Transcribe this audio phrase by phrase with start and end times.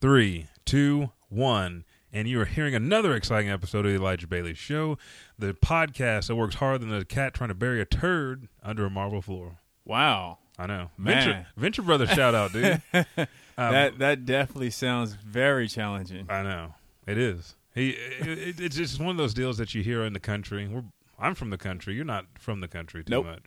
[0.00, 1.84] three, two, one.
[2.12, 4.96] And you are hearing another exciting episode of the Elijah Bailey Show,
[5.38, 8.90] the podcast that works harder than a cat trying to bury a turd under a
[8.90, 9.58] marble floor.
[9.84, 10.38] Wow.
[10.58, 10.90] I know.
[10.96, 11.14] Man.
[11.24, 12.82] Venture, Venture Brothers shout out, dude.
[13.60, 16.26] Um, that that definitely sounds very challenging.
[16.30, 16.74] I know.
[17.08, 17.56] It is.
[17.74, 17.90] He.
[17.90, 20.68] It- it's just one of those deals that you hear in the country.
[20.68, 20.84] We're,
[21.18, 21.94] I'm from the country.
[21.94, 23.26] You're not from the country too Nope.
[23.26, 23.42] much.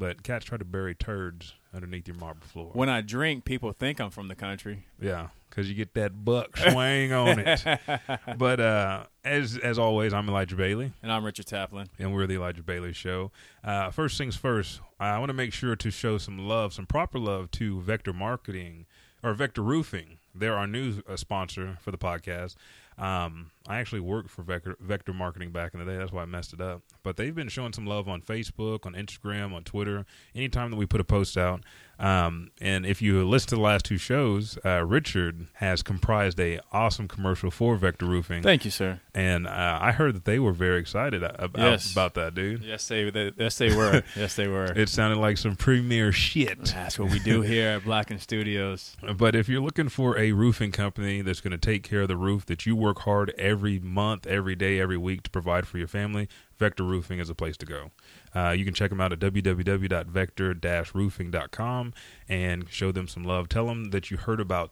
[0.00, 2.70] But cats try to bury turds underneath your marble floor.
[2.72, 4.86] When I drink, people think I'm from the country.
[5.00, 7.64] Yeah, because you get that buck swing on it.
[8.38, 11.86] But uh, as as always, I'm Elijah Bailey, And I'm Richard Taplin.
[11.98, 13.30] and we're the Elijah Bailey Show.
[13.62, 17.18] Uh, first things first, I want to make sure to show some love, some proper
[17.18, 18.86] love to Vector Marketing
[19.22, 20.18] or Vector Roofing.
[20.34, 22.56] They're our new uh, sponsor for the podcast.
[22.98, 25.96] Um, I actually worked for Vector, Vector Marketing back in the day.
[25.98, 26.82] That's why I messed it up.
[27.02, 30.04] But they've been showing some love on Facebook, on Instagram, on Twitter.
[30.34, 31.62] Anytime that we put a post out,
[31.98, 36.58] um, and if you listen to the last two shows, uh, Richard has comprised a
[36.72, 39.00] awesome commercial for Vector Roofing, Thank you, sir.
[39.14, 41.92] and uh, I heard that they were very excited about, Yes.
[41.92, 42.64] about that, dude.
[42.64, 44.02] Yes, they, they yes they were.
[44.16, 44.64] yes, they were.
[44.64, 46.64] It sounded like some premier shit.
[46.64, 48.96] That's what we do here at Blacken Studios.
[49.16, 52.16] But if you're looking for a roofing company that's going to take care of the
[52.16, 55.88] roof that you work hard every month, every day, every week to provide for your
[55.88, 57.90] family, Vector Roofing is a place to go.
[58.34, 61.94] Uh, you can check them out at www.vector-roofing.com
[62.28, 63.48] and show them some love.
[63.48, 64.70] Tell them that you heard about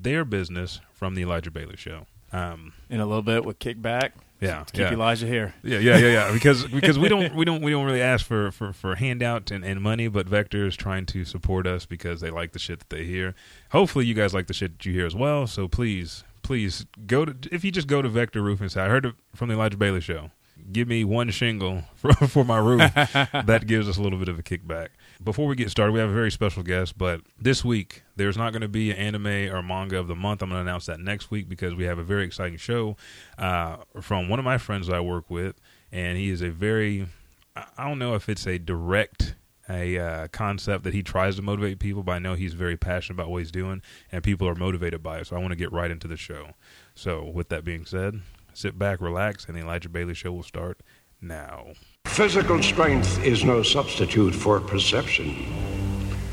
[0.00, 2.06] their business from the Elijah Bailey Show.
[2.32, 3.60] Um, In a little bit, with kickback.
[3.60, 4.14] kick back.
[4.40, 4.92] yeah, Keep yeah.
[4.92, 5.54] Elijah here.
[5.62, 6.32] Yeah, yeah, yeah, yeah.
[6.32, 9.62] Because because we don't we don't we don't really ask for for for handout and,
[9.64, 12.88] and money, but Vector is trying to support us because they like the shit that
[12.88, 13.34] they hear.
[13.72, 15.46] Hopefully, you guys like the shit that you hear as well.
[15.46, 18.88] So please, please go to if you just go to Vector Roof and say I
[18.88, 20.30] heard it from the Elijah Bailey Show.
[20.70, 22.92] Give me one shingle for, for my roof.
[22.94, 24.88] that gives us a little bit of a kickback.
[25.22, 28.52] Before we get started, we have a very special guest, but this week there's not
[28.52, 30.40] going to be an anime or manga of the month.
[30.40, 32.96] I'm going to announce that next week because we have a very exciting show
[33.38, 37.06] uh, from one of my friends that I work with, and he is a very
[37.54, 39.21] I don't know if it's a direct
[39.68, 43.16] a uh, concept that he tries to motivate people, but I know he's very passionate
[43.16, 45.26] about what he's doing, and people are motivated by it.
[45.26, 46.50] So I want to get right into the show.
[46.94, 48.20] So with that being said,
[48.52, 50.80] sit back, relax, and the Elijah Bailey Show will start
[51.20, 51.68] now.
[52.06, 55.46] Physical strength is no substitute for perception.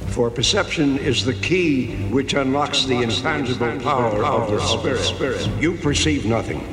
[0.07, 4.59] For perception is the key which unlocks the intangible power of the
[4.97, 5.47] spirit.
[5.61, 6.67] You perceive nothing.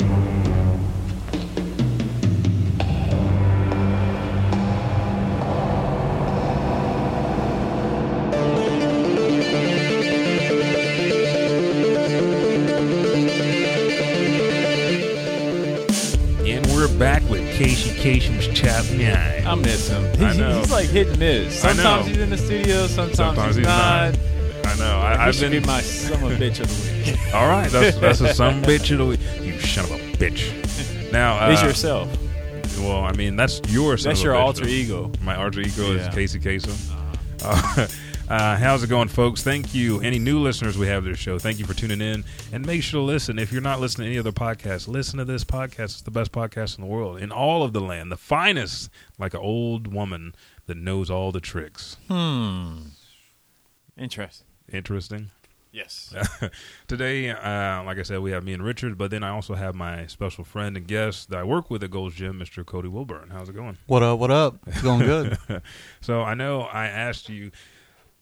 [18.06, 19.46] Casey Kasem's Chap Nine.
[19.46, 20.04] I miss him.
[20.04, 20.58] I He's, know.
[20.58, 21.64] he's like hit and miss.
[21.64, 21.74] I know.
[21.82, 22.86] Sometimes he's in the studio.
[22.86, 24.14] Sometimes, Sometimes he's, he's not.
[24.14, 24.66] not.
[24.66, 24.98] I know.
[24.98, 27.18] I, I've been be my son of a bitch of the week.
[27.34, 27.68] all right.
[27.70, 29.20] That's that's a some bitch of the week.
[29.40, 30.52] You son of a bitch.
[31.12, 32.08] Now, uh, He's yourself.
[32.78, 33.96] Well, I mean, that's your.
[33.96, 34.70] son That's of a your bitch, alter though.
[34.70, 35.12] ego.
[35.22, 36.12] My alter ego is Yeah.
[36.12, 36.92] Casey Kasem.
[37.42, 37.86] Uh,
[38.28, 39.42] uh, how's it going, folks?
[39.42, 40.00] Thank you.
[40.00, 42.24] Any new listeners we have to the show, thank you for tuning in.
[42.52, 43.38] And make sure to listen.
[43.38, 45.84] If you're not listening to any other podcasts, listen to this podcast.
[45.84, 49.34] It's the best podcast in the world, in all of the land, the finest, like
[49.34, 50.34] an old woman
[50.66, 51.96] that knows all the tricks.
[52.08, 52.78] Hmm.
[53.96, 54.46] Interesting.
[54.72, 55.30] Interesting.
[55.70, 56.14] Yes.
[56.88, 59.74] Today, uh, like I said, we have me and Richard, but then I also have
[59.74, 62.64] my special friend and guest that I work with at Gold's Gym, Mr.
[62.64, 63.28] Cody Wilburn.
[63.30, 63.76] How's it going?
[63.86, 64.18] What up?
[64.18, 64.56] What up?
[64.66, 65.38] It's going good.
[66.00, 67.50] So I know I asked you.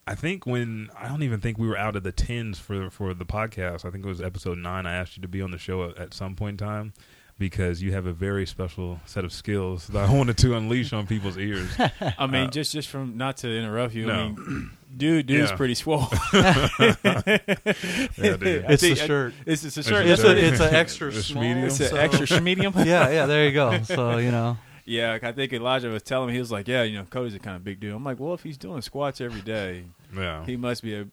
[0.07, 3.13] I think when I don't even think we were out of the tens for for
[3.13, 3.85] the podcast.
[3.85, 4.85] I think it was episode nine.
[4.85, 6.93] I asked you to be on the show at, at some point in time
[7.39, 11.07] because you have a very special set of skills that I wanted to unleash on
[11.07, 11.69] people's ears.
[12.19, 14.05] I mean, Uh, just just from not to interrupt you.
[14.05, 14.13] no.
[14.13, 15.57] I mean, dude, dude's Yeah.
[15.57, 16.07] pretty swole.
[16.33, 18.65] Yeah, dude.
[18.69, 19.33] It's the think- shirt.
[19.45, 20.05] It's, it's a It's shirt.
[20.05, 20.37] a It's shirt.
[20.37, 21.43] a, it's an extra It's small.
[21.43, 21.65] medium.
[21.65, 22.73] It's an so- extra medium.
[22.77, 23.25] Yeah, yeah.
[23.25, 23.81] There you go.
[23.83, 26.97] So you know, Yeah, I think Elijah was telling me he was like, "Yeah, you
[26.97, 29.41] know, Cody's a kind of big dude." I'm like, "Well, if he's doing squats every
[29.41, 29.85] day,
[30.15, 30.45] Yeah.
[30.45, 31.07] he must be a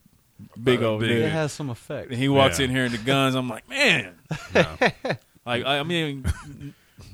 [0.63, 1.09] big Uh, old big.
[1.09, 2.11] dude." it has some effect.
[2.11, 2.67] And he walks Yeah.
[2.67, 3.35] in here in the guns.
[3.35, 4.15] I'm like, man,
[4.55, 4.77] Yeah.
[5.47, 6.25] like I I mean,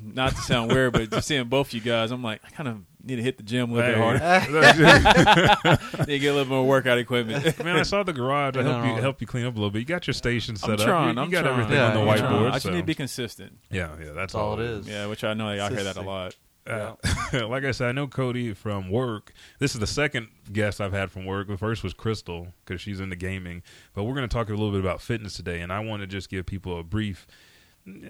[0.03, 2.79] not to sound weird, but just seeing both you guys, I'm like, I kind of
[3.05, 4.19] need to hit the gym a little bit harder.
[4.41, 5.77] Hey.
[5.99, 7.59] Need to get a little more workout equipment.
[7.65, 8.57] Man, I saw the garage.
[8.57, 9.79] I No, help you help you clean up a little bit.
[9.81, 10.81] You got your station set I'm up.
[10.81, 11.09] trying.
[11.15, 11.53] You, you I'm got trying.
[11.55, 12.33] everything Yeah, on the I'm I'm trying.
[12.33, 12.49] whiteboard.
[12.49, 13.59] I just so- need to be consistent.
[13.71, 14.89] yeah, yeah, that's, That's all it is.
[14.89, 16.35] Yeah, which I know I hear that a lot.
[16.69, 16.95] Uh,
[17.49, 19.33] like I said, I know Cody from work.
[19.59, 21.49] This is the second guest I've had from work.
[21.49, 23.63] The first was Crystal because she's into gaming.
[23.95, 26.07] But we're going to talk a little bit about fitness today, and I want to
[26.07, 27.27] just give people a brief,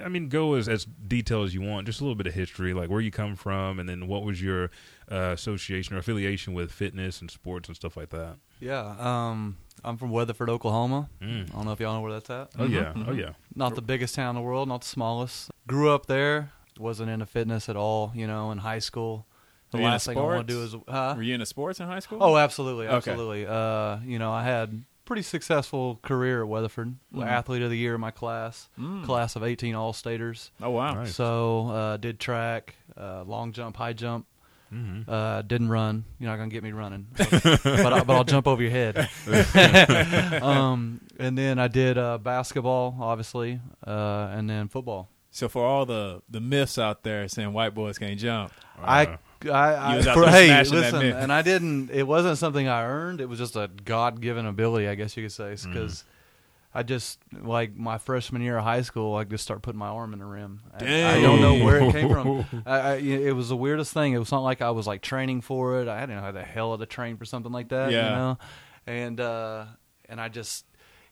[0.02, 1.86] I mean, go as as detailed as you want.
[1.86, 4.42] Just a little bit of history, like where you come from, and then what was
[4.42, 4.70] your
[5.10, 8.36] uh, association or affiliation with fitness and sports and stuff like that.
[8.60, 8.96] Yeah.
[8.98, 11.08] Um, I'm from Weatherford, Oklahoma.
[11.22, 11.50] Mm.
[11.50, 12.50] I don't know if y'all know where that's at.
[12.58, 13.30] Oh yeah, Mhm, oh yeah.
[13.54, 15.50] Not the biggest town in the world, not the smallest.
[15.68, 16.50] Grew up there.
[16.78, 18.12] Wasn't into fitness at all.
[18.14, 19.26] You know, in high school,
[19.70, 20.90] the Were you into last thing I want to do is sports?
[20.90, 21.14] huh?
[21.16, 22.18] Were you into sports in high school?
[22.20, 22.96] Oh, absolutely, Okay.
[22.96, 23.46] absolutely.
[23.46, 26.94] Uh, you know, I had pretty successful career at Weatherford.
[27.14, 27.26] Mhm.
[27.26, 29.04] Athlete of the year in my class, Mm.
[29.04, 30.50] class of 18 All-Staters.
[30.62, 30.94] Oh wow.
[30.94, 31.14] Nice.
[31.14, 34.26] So uh, did track, uh, long jump, high jump.
[34.70, 35.10] Mm-hmm.
[35.10, 36.04] Uh, didn't run.
[36.18, 37.30] You're not gonna get me running, but,
[37.64, 39.08] but, I, but I'll jump over your head.
[40.42, 45.08] um, and then I did uh, basketball, obviously, uh, and then football.
[45.38, 48.52] So for all the the myths out there saying white boys can't jump,
[48.82, 49.16] I, Uh,
[49.52, 51.14] I, I for- hey, listen, myth.
[51.16, 51.90] and I didn't.
[51.92, 53.20] It wasn't something I earned.
[53.20, 56.04] It was just a God given ability, I guess you could say, because.
[56.74, 59.16] I just like my freshman year of high school.
[59.16, 60.60] I just start putting my arm in the rim.
[60.78, 62.44] I, I don't know where it came from.
[62.66, 64.12] I, I, it was the weirdest thing.
[64.12, 65.88] It was not like I was like training for it.
[65.88, 67.90] I didn't know how the hell to train for something like that.
[67.90, 68.04] Yeah.
[68.10, 68.38] You know,
[68.86, 69.64] and uh,
[70.10, 70.66] and I just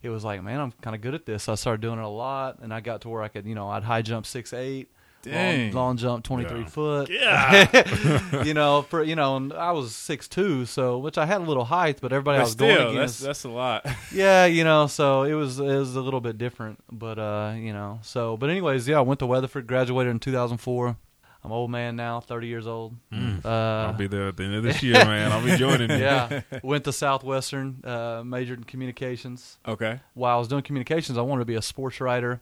[0.07, 1.49] it was like, man, I'm kind of good at this.
[1.49, 3.69] I started doing it a lot, and I got to where I could, you know,
[3.69, 4.89] I'd high jump six eight,
[5.27, 5.73] long, Dang.
[5.73, 6.67] long jump twenty three Yeah.
[6.67, 7.11] foot.
[7.11, 8.43] Yeah.
[8.45, 11.45] you know, for you know, and I was six two, so which I had a
[11.45, 13.85] little height, but everybody I was still, going that's that's a lot.
[14.13, 17.73] yeah, you know, so it was it was a little bit different, but uh, you
[17.73, 20.97] know, so but anyways, yeah, I went to Weatherford, graduated in 2004.
[21.47, 22.97] I'm old man now, 30 years old.
[23.13, 23.45] Mm.
[23.45, 25.31] Uh, I'll be there at the end of this year, man.
[25.31, 25.99] I'll be joining you.
[25.99, 29.57] yeah, went to Southwestern, uh, majored in communications.
[29.65, 30.01] Okay.
[30.15, 32.41] While I was doing communications, I wanted to be a sports writer,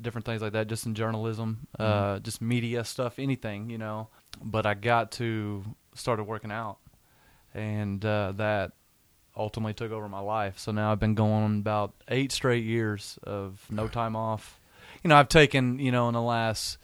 [0.00, 4.06] different things like that, just in journalism, uh, just media stuff, anything, you know.
[4.40, 5.64] But I got to
[5.96, 6.78] started working out,
[7.54, 8.70] and uh, that
[9.36, 10.60] ultimately took over my life.
[10.60, 14.60] So now I've been going about eight straight years of no time off.
[15.02, 16.78] You know, I've taken you know in the last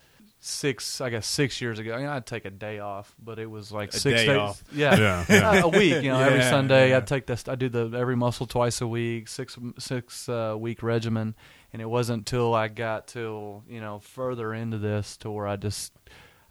[0.44, 1.94] six, I guess six years ago.
[1.94, 4.36] I mean, I'd take a day off, but it was like A six day days.
[4.36, 4.62] off.
[4.72, 5.62] Yeah, Yeah, yeah.
[5.64, 6.02] a week.
[6.02, 6.98] You know, every Sunday yeah.
[6.98, 7.48] I take this.
[7.48, 11.34] I do the every muscle twice a week, six six uh, week regimen,
[11.72, 15.56] and it wasn't until I got till you know further into this to where I
[15.56, 15.92] just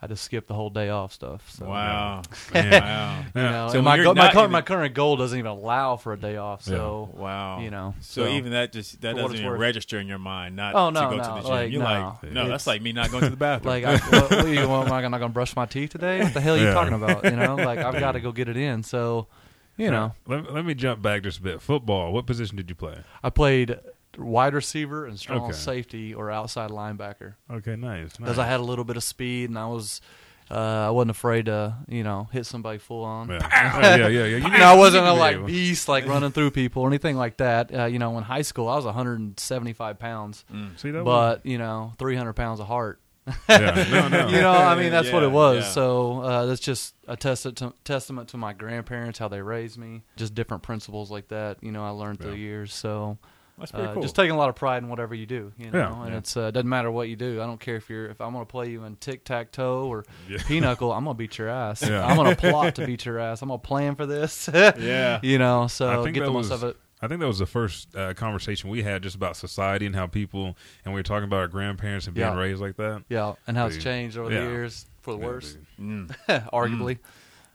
[0.03, 1.49] I just skipped the whole day off stuff.
[1.49, 2.23] So, Wow.
[2.53, 2.71] Man.
[2.83, 3.23] wow.
[3.33, 6.11] You know, So my go- my, not even- my current goal doesn't even allow for
[6.11, 6.61] a day off.
[6.61, 7.61] So Wow.
[7.61, 9.59] you know, So, even that just that doesn't even worth.
[9.61, 11.49] register in your mind not Oh, to no, go no, to the gym.
[11.49, 12.17] like, You're no.
[12.21, 13.69] like, no, It's- that's like me not going to the bathroom.
[13.81, 14.89] like, I, what, what you want?
[14.89, 16.21] Am I not going to brush my teeth today?
[16.21, 16.73] What the hell are you Yeah.
[16.73, 17.23] talking about?
[17.23, 18.83] You know, like I've got to go get it in.
[18.83, 19.27] So,
[19.77, 21.61] you know, Let, let me jump back just a bit.
[21.61, 22.11] Football.
[22.11, 22.97] What position did you play?
[23.23, 23.79] I played
[24.17, 25.53] wide receiver and strong Okay.
[25.53, 28.15] safety or outside linebacker Okay, nice.
[28.17, 28.45] because nice.
[28.45, 30.01] I had a little bit of speed and I was
[30.51, 30.55] uh,
[30.87, 33.29] I wasn't afraid to you know hit somebody full on.
[33.29, 33.39] Yeah,
[33.75, 34.07] Oh, yeah, yeah.
[34.07, 34.25] yeah.
[34.25, 37.37] You You know, I wasn't a like beast like running through people or anything like
[37.37, 37.73] that.
[37.73, 40.77] Uh, you know, in high school I was 175 pounds, Mm.
[40.79, 41.03] See that?
[41.03, 42.99] but you know 300 pounds of heart.
[43.47, 44.27] yeah, no, no.
[44.35, 45.63] you know, I mean that's what it was.
[45.63, 45.69] yeah.
[45.71, 50.03] So uh, that's just a testament to, testament to my grandparents how they raised me.
[50.17, 51.63] Just different principles like that.
[51.63, 52.37] You know, I learned through Yeah.
[52.49, 52.73] years.
[52.73, 53.17] So
[53.63, 54.01] That's pretty uh, cool.
[54.03, 55.51] just taking a lot of pride in whatever you do.
[55.57, 56.17] You know, Yeah, and yeah.
[56.17, 57.41] it's uh, doesn't matter what you do.
[57.41, 60.05] I don't care if you're if I'm gonna play you in tic tac toe or
[60.29, 60.37] Yeah.
[60.45, 60.91] pinochle.
[60.91, 61.81] I'm gonna beat your ass.
[61.87, 62.05] Yeah.
[62.05, 63.41] I'm gonna plot to beat your ass.
[63.41, 64.49] I'm gonna plan for this.
[64.53, 65.19] yeah.
[65.23, 66.77] you know, I so think get that the most was- of it.
[67.01, 70.07] I think that was the first uh, conversation we had just about society and how
[70.07, 70.55] people,
[70.85, 72.37] and we were talking about our grandparents and being Yeah.
[72.39, 73.03] raised like that.
[73.09, 74.45] Yeah, and how it's changed over Yeah.
[74.45, 75.57] the years for the Yeah, worse.
[75.77, 76.15] Mm.
[76.53, 76.99] arguably.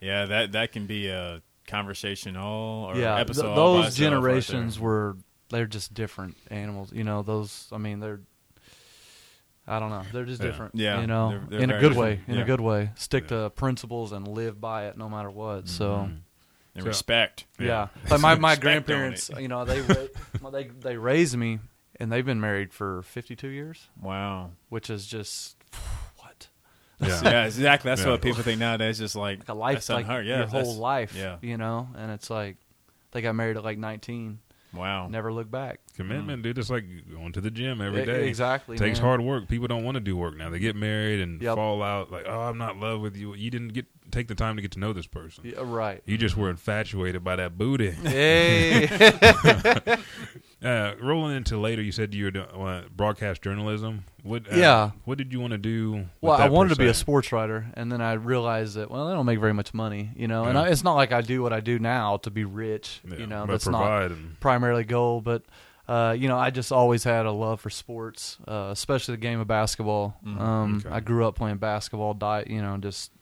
[0.03, 3.47] Yeah, that that can be a conversation all or yeah, episode.
[3.47, 4.85] all by those itself right generations there.
[4.85, 5.17] were
[5.51, 6.93] they're just different animals.
[6.93, 7.69] You know, those.
[7.73, 8.21] I mean, they're.
[9.67, 10.03] I don't know.
[10.13, 10.47] They're just Yeah.
[10.49, 10.75] different.
[10.75, 11.97] Yeah, you know, they're- they're in a good different.
[11.99, 12.21] way.
[12.27, 12.43] In Yeah.
[12.43, 12.91] a good way.
[12.95, 13.43] Stick Yeah.
[13.45, 15.69] to principles and live by it, no matter what.
[15.69, 15.91] So.
[16.09, 16.21] Mhm.
[16.75, 17.45] And So- respect.
[17.59, 17.67] Yeah.
[17.67, 19.81] Yeah, like my, my grandparents, you know, they
[20.53, 21.59] they they raised me,
[21.99, 24.53] and they've been married for fifty two years, Wow.
[24.69, 25.57] which is just
[26.19, 26.49] what
[27.01, 27.21] Yeah.
[27.25, 27.91] Yeah, exactly.
[27.91, 28.11] That's Yeah.
[28.11, 28.99] what people think nowadays.
[28.99, 30.07] Just like like a life, like.
[30.07, 31.39] Yeah, your whole life, Yeah.
[31.43, 31.89] you know.
[31.97, 32.57] And it's like
[33.11, 34.39] they got married at like nineteen,
[34.73, 35.09] Wow.
[35.09, 35.81] never look back.
[35.97, 36.43] Commitment, mm.
[36.45, 36.59] dude.
[36.59, 38.21] It's like going to the gym every day.
[38.21, 38.29] Day.
[38.29, 39.07] exactly, Takes man.
[39.07, 39.49] hard work.
[39.49, 40.51] People don't want to do work now.
[40.51, 41.57] They get married and Yep.
[41.57, 42.11] fall out.
[42.11, 43.35] Like, oh, I'm not in love with you.
[43.35, 45.45] You didn't get take the time to get to know this person.
[45.47, 46.03] Yeah, right.
[46.07, 47.91] You just were infatuated by that booty.
[47.91, 48.89] Hey,
[50.63, 54.05] Uh, rolling into later, you said you were doing uh, broadcast journalism.
[54.25, 54.53] What?
[54.53, 54.91] Uh, Yeah.
[55.05, 55.93] What did you want to do?
[55.93, 58.91] with well, I wanted per to be a sports writer, and then I realized that
[58.91, 60.45] well, I don't make very much money, you know.
[60.47, 63.19] And I, it's not like I do what I do now to be rich, Yeah,
[63.19, 63.45] you know.
[63.47, 65.43] but That's not provide and primarily goal, but
[65.87, 69.39] uh, you know, I just always had a love for sports, uh, especially the game
[69.39, 70.17] of basketball.
[70.27, 70.41] Mhm.
[70.41, 70.89] Um, Okay.
[70.95, 72.15] I grew up playing basketball.
[72.15, 73.13] Diet, you know, just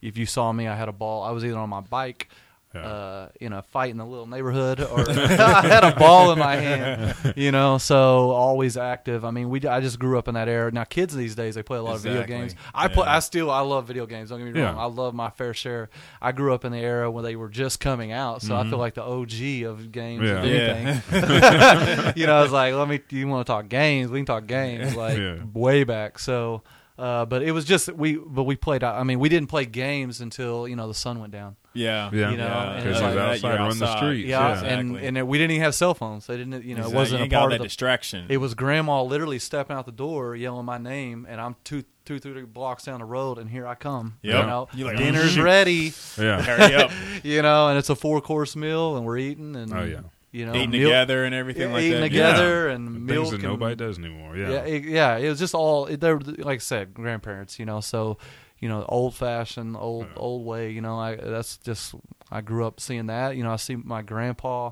[0.00, 1.22] if you saw me, I had a ball.
[1.24, 2.30] I was either on my bike
[2.72, 2.80] Yeah.
[2.86, 6.54] uh, in a fight in the little neighborhood, or I had a ball in my
[6.54, 7.78] hand, you know.
[7.78, 9.24] So always active.
[9.24, 10.70] I mean, we I just grew up in that era.
[10.70, 12.54] Now kids these days they play a lot of video games.
[12.72, 13.08] I play.
[13.08, 14.30] I still I love video games.
[14.30, 14.76] Don't get me wrong.
[14.76, 14.80] Yeah.
[14.82, 15.90] I love my fair share.
[16.22, 18.70] I grew up in the era when they were just coming out, so I Mhm.
[18.70, 20.22] feel like the OG of games.
[20.28, 20.44] Yeah.
[20.44, 21.00] Yeah.
[21.10, 22.12] anything.
[22.16, 23.00] you know, I was like, let me.
[23.10, 24.12] You want to talk games?
[24.12, 25.38] We can talk games like Yeah.
[25.54, 26.20] way back.
[26.20, 26.62] So.
[27.00, 28.84] Uh, but it was just we, but we played.
[28.84, 31.56] I mean, we didn't play games until you know the sun went down.
[31.72, 32.30] Yeah, Yeah.
[32.32, 33.96] You know, Because it's he like- outside You're running the outside.
[33.98, 34.28] streets.
[34.28, 34.68] Yeah, Yeah.
[34.68, 35.08] and Exactly.
[35.20, 36.26] and we didn't even have cell phones.
[36.26, 36.92] They didn't, you know, Exactly.
[36.92, 37.68] it wasn't you a ain't got part that of the.
[37.68, 38.26] distraction.
[38.28, 42.18] It was grandma literally stepping out the door, yelling my name, and I'm two, two,
[42.18, 44.18] three blocks down the road, and here I come.
[44.22, 44.34] Yep.
[44.34, 45.92] You know, You like, dinner's ready.
[46.18, 46.42] Yeah.
[46.42, 46.90] Hurry up,
[47.22, 50.00] You know, and it's a four course meal, and we're eating, and Oh, yeah.
[50.32, 52.08] You know, eating milk- together and everything yeah, like eating that.
[52.08, 52.74] together Yeah.
[52.74, 54.36] and milk Things that and- nobody does anymore.
[54.36, 54.50] Yeah.
[54.50, 55.16] yeah, it, yeah.
[55.18, 57.58] It was just all they were like I said, grandparents.
[57.58, 58.18] You know, so
[58.58, 60.12] you know, old fashioned, old Yeah.
[60.16, 60.70] old way.
[60.70, 61.94] You know, I that's just
[62.30, 63.36] I grew up seeing that.
[63.36, 64.70] You know, I see my grandpa,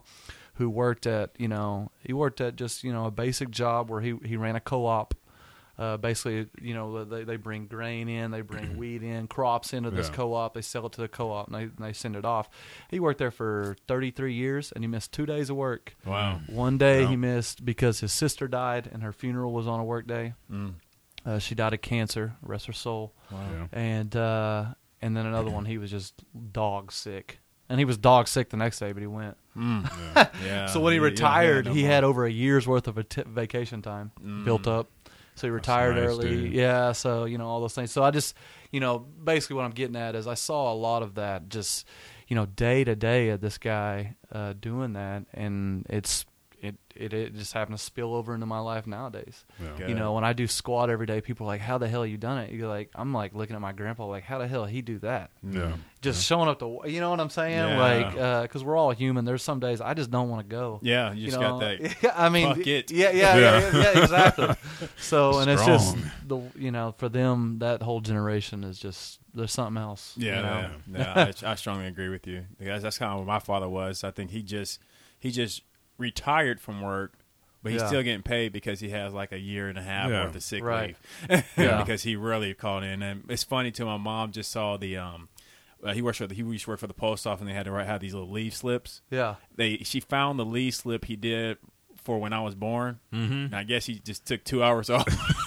[0.55, 4.01] who worked at you know he worked at just you know a basic job where
[4.01, 5.15] he he ran a co op.
[5.79, 9.91] Uh, basically, you know, they, they bring grain in, they bring wheat in, crops into
[9.93, 10.15] this Yeah.
[10.17, 10.53] co-op.
[10.55, 12.49] They sell it to the co-op, and they, and they send it off.
[12.91, 15.95] He worked there for 33 years, and he missed two days of work.
[16.05, 16.41] Wow.
[16.49, 17.11] One day Wow.
[17.11, 20.35] he missed because his sister died, and her funeral was on a work day.
[20.51, 20.75] Mm.
[21.25, 23.13] Uh, she died of cancer, rest her soul.
[23.31, 23.39] Wow.
[23.53, 23.67] Yeah.
[23.79, 24.65] And uh,
[25.01, 28.57] and then another one, he was just dog sick, and he was dog sick the
[28.57, 29.37] next day, but he went.
[29.57, 29.89] Mm.
[30.17, 30.29] Yeah.
[30.45, 30.67] Yeah.
[30.67, 31.91] so when he Yeah, yeah, retired, no he more.
[31.91, 34.13] had over a year's worth of a t- vacation time
[34.45, 34.79] built Mm.
[34.79, 34.89] up.
[35.39, 36.29] So he retired nice, early.
[36.29, 36.53] dude.
[36.53, 37.93] Yeah, so you know all those things.
[37.93, 38.35] So I just,
[38.73, 41.87] you know, basically what I'm getting at is I saw a lot of that just,
[42.27, 46.27] you know, day to day of this guy uh, doing that, and it's
[46.61, 49.45] it, it it just happened to spill over into my life nowadays.
[49.63, 49.87] Yeah.
[49.89, 52.17] You know, when I do squat every day, people are like, "How the hell you
[52.17, 54.83] done it?" You're like, I'm like looking at my grandpa, like, "How the hell he
[54.83, 55.75] do that?" Yeah.
[56.01, 57.57] Just showing up to, you know what I'm saying?
[57.57, 57.79] Yeah.
[57.81, 59.25] Like, uh, because we're all human.
[59.25, 60.79] There's some days I just don't want to go.
[60.83, 61.59] Yeah, you just know?
[61.59, 61.97] got that.
[62.03, 62.91] Yeah, I mean, fuck it.
[62.91, 63.61] Yeah, yeah, yeah, Yeah.
[63.73, 64.49] yeah, yeah, exactly.
[64.99, 65.97] So, and it's just
[66.27, 70.15] the you know for them that whole generation is just there's something else.
[70.17, 70.71] you Yeah, know?
[70.99, 72.45] yeah, I, I strongly agree with you.
[72.59, 74.03] Because that's kind of what my father was.
[74.05, 74.81] I think he just
[75.19, 75.63] he just
[75.99, 77.13] retired from work,
[77.63, 77.89] but he's Yeah.
[77.89, 80.25] still getting paid because he has like a year and a half Yeah.
[80.25, 80.97] worth of sick Right.
[81.29, 81.45] leave.
[81.57, 81.79] Yeah.
[81.83, 83.03] because he really called in.
[83.03, 83.85] And it's funny too.
[83.85, 85.29] My mom just saw the um.
[85.85, 87.55] Uh, he works for the, he used to work for the post office, and they
[87.55, 89.01] had to write have these little leave slips.
[89.11, 91.59] Yeah, They she found the leave slip he did
[92.03, 92.99] for when I was born.
[93.13, 93.33] Mm-hmm.
[93.33, 95.07] And I guess he just took two hours off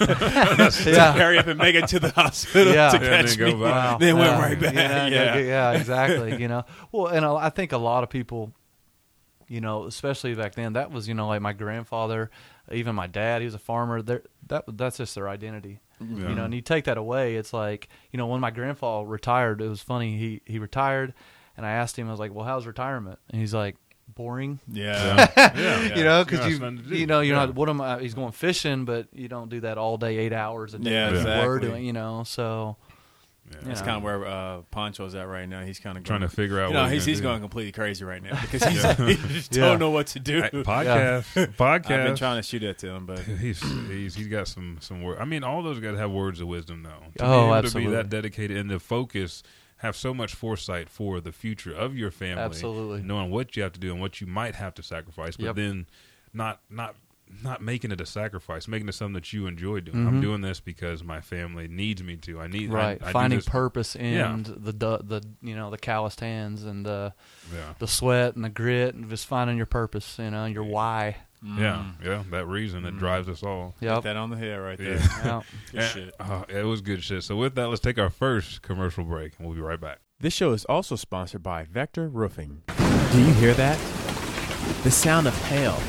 [0.86, 1.12] yeah.
[1.12, 2.88] hurry up and make it to the hospital Yeah.
[2.90, 3.62] to And catch then go me.
[3.64, 3.72] back.
[3.92, 3.98] Wow.
[3.98, 4.40] Then went Yeah.
[4.42, 4.74] right back.
[4.74, 5.36] Yeah, Yeah.
[5.38, 6.40] yeah, exactly.
[6.40, 8.52] You know, well, and I I think a lot of people,
[9.52, 12.30] you know, especially back then, that was you know like my grandfather,
[12.72, 13.42] even my dad.
[13.42, 14.00] He was a farmer.
[14.02, 15.80] They're, that that's just their identity.
[16.00, 16.30] Yeah.
[16.30, 19.60] You know, and you take that away, it's like you know when my grandfather retired,
[19.60, 20.16] it was funny.
[20.16, 21.12] He he retired,
[21.56, 23.76] and I asked him, I was like, "Well, how's retirement?" And he's like,
[24.14, 25.28] "Boring." Yeah.
[25.54, 25.94] Yeah.
[25.96, 27.46] You know, because you you know you're Yeah.
[27.46, 27.54] not.
[27.54, 28.00] What am I?
[28.00, 30.90] He's going fishing, but you don't do that all day, eight hours a day.
[30.90, 31.60] Yeah, exactly.
[31.68, 32.76] doing, you know, so
[33.50, 33.58] Yeah.
[33.64, 35.62] That's kind of where uh, Poncho's at right now.
[35.62, 37.22] He's kind of Trying to figure out You know, what he's gonna he's do.
[37.24, 38.94] going completely crazy right now because he's, Yeah.
[38.94, 39.64] he just Yeah.
[39.66, 40.42] don't know what to do.
[40.42, 41.90] Hey, podcast, podcast.
[42.00, 45.02] I've been trying to shoot that to him, but He's he's he's got some some
[45.02, 45.18] word.
[45.18, 46.90] I mean, all those guys have words of wisdom, though.
[47.18, 47.84] To Oh, be able absolutely.
[47.84, 49.42] to be that dedicated and to focus,
[49.78, 52.42] have so much foresight for the future of your family.
[52.42, 53.02] Absolutely.
[53.02, 55.56] knowing what you have to do and what you might have to sacrifice, but Yep.
[55.56, 55.86] then
[56.32, 56.94] not not
[57.42, 59.98] not making it a sacrifice, making it something that you enjoy doing.
[60.04, 60.08] Mhm.
[60.08, 62.40] I'm doing this because my family needs me to.
[62.40, 64.36] I need right I, I do finding this- purpose in Yeah.
[64.44, 64.72] the
[65.02, 67.14] the you know the calloused hands and the
[67.54, 67.74] Yeah.
[67.78, 71.86] the sweat and the grit and just finding your purpose you know your why Yeah,
[72.04, 72.98] yeah, that reason that Mm.
[73.00, 73.74] drives us all.
[73.80, 74.96] hit yep that on the head right there.
[74.98, 75.00] Yeah.
[75.24, 75.40] yeah.
[75.72, 76.14] Good Yeah, shit.
[76.20, 77.24] uh, it was good shit.
[77.24, 79.98] So with that, let's take our first commercial break, and we'll be right back.
[80.20, 82.62] This show is also sponsored by Vector Roofing.
[83.10, 83.76] Do you hear that?
[84.84, 85.80] The sound of hail.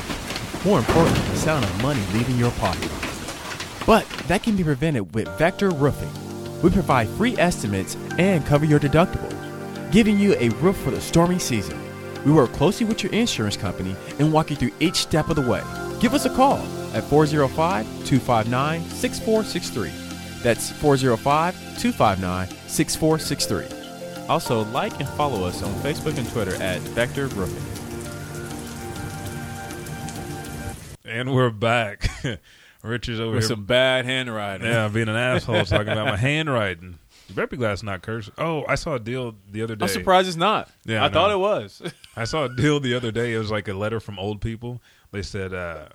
[0.65, 2.89] More importantly, the sound of money leaving your pocket.
[3.85, 6.11] But that can be prevented with Vector Roofing.
[6.61, 9.29] We provide free estimates and cover your deductible,
[9.91, 11.77] giving you a roof for the stormy season.
[12.25, 15.41] We work closely with your insurance company and walk you through each step of the
[15.41, 15.61] way.
[15.99, 16.59] Give us a call
[16.93, 19.91] at 405 259 6463.
[20.41, 24.27] That's 405 259 6463.
[24.29, 27.72] Also, like and follow us on Facebook and Twitter at Vector Roofing.
[31.13, 32.07] And we're back.
[32.83, 33.49] Richard's over With here.
[33.49, 34.65] some bad handwriting.
[34.65, 36.97] yeah, being an asshole talking about my handwriting.
[37.29, 38.31] You better be glad it's not cursed.
[38.39, 39.83] Oh, I saw a deal the other day.
[39.85, 40.71] I'm surprised it's not.
[40.85, 41.83] Yeah, I I thought it was.
[42.15, 43.33] I saw a deal the other day.
[43.33, 44.81] It was like a letter from old people.
[45.11, 45.89] They said, uh,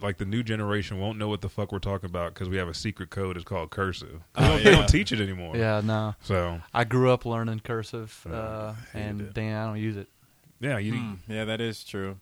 [0.00, 2.68] like the new generation won't know what the fuck we're talking about because we have
[2.68, 3.36] a secret code.
[3.36, 4.20] It's called cursive.
[4.38, 5.56] They, Oh, don't, they don't teach it anymore.
[5.56, 6.14] Yeah, no.
[6.22, 9.34] So I grew up learning cursive, Oh, uh, and it.
[9.34, 10.08] damn, I don't use it.
[10.60, 10.94] yeah, you.
[10.94, 12.16] Hmm, yeah, that is true.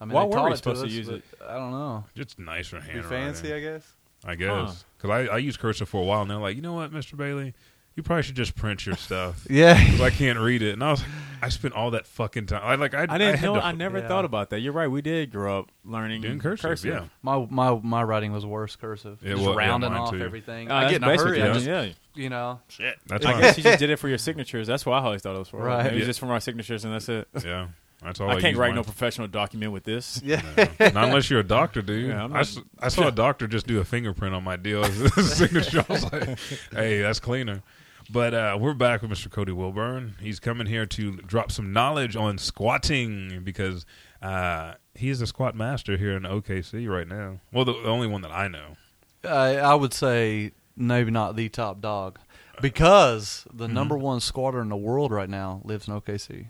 [0.00, 1.22] I mean, Why they were taught we it to supposed to us, use it?
[1.46, 2.04] I don't know.
[2.14, 3.08] It's nice for Be handwriting.
[3.08, 3.92] fancy, I guess.
[4.24, 6.72] I guess because I, I used cursive for a while, and they're like, you know
[6.74, 7.54] what, Mister Bailey,
[7.94, 9.46] you probably should just print your stuff.
[9.50, 9.74] Yeah.
[9.90, 11.10] 'Cause I can't read it, and I was like,
[11.42, 12.60] I spent all that fucking time.
[12.64, 13.54] I like I, I didn't had know.
[13.56, 14.08] to- I never Yeah.
[14.08, 14.60] thought about that.
[14.60, 14.88] You're right.
[14.88, 16.84] We did grow up learning doing cursive.
[16.84, 19.18] Yeah, My my my writing was worse cursive.
[19.22, 20.20] It just was- yeah, rounding mine off too.
[20.22, 20.70] everything.
[20.70, 21.50] Uh, I get in a basically hurry.
[21.50, 21.88] I just, yeah.
[22.14, 22.60] you know.
[23.06, 23.40] that's I fine.
[23.40, 24.66] guess you just did it for your signatures.
[24.66, 25.58] That's what I always thought it was for.
[25.62, 25.86] Right.
[25.86, 26.06] It was Yeah.
[26.06, 27.28] just for my signatures, and that's it.
[27.44, 27.68] yeah,
[28.02, 28.30] that's all.
[28.30, 30.20] I can't write mine no professional document with this.
[30.24, 30.42] Yeah.
[30.78, 32.08] Not unless you're a doctor, dude.
[32.10, 34.56] Yeah, I'm I, not- s- I saw a doctor just do a fingerprint on my
[34.56, 34.84] deal
[35.22, 35.84] signature.
[35.88, 36.38] I was like,
[36.72, 37.62] hey, that's cleaner.
[38.08, 39.28] But uh, we're back with Mr.
[39.30, 40.14] Cody Wilburn.
[40.20, 43.84] He's coming here to drop some knowledge on squatting because
[44.22, 47.40] uh, he's a squat master here in OKC right now.
[47.52, 48.76] Well, the, the only one that I know.
[49.24, 52.18] I, I would say maybe not the top dog
[52.60, 53.74] because the Mm-hmm.
[53.74, 56.46] number one squatter in the world right now lives in OKC.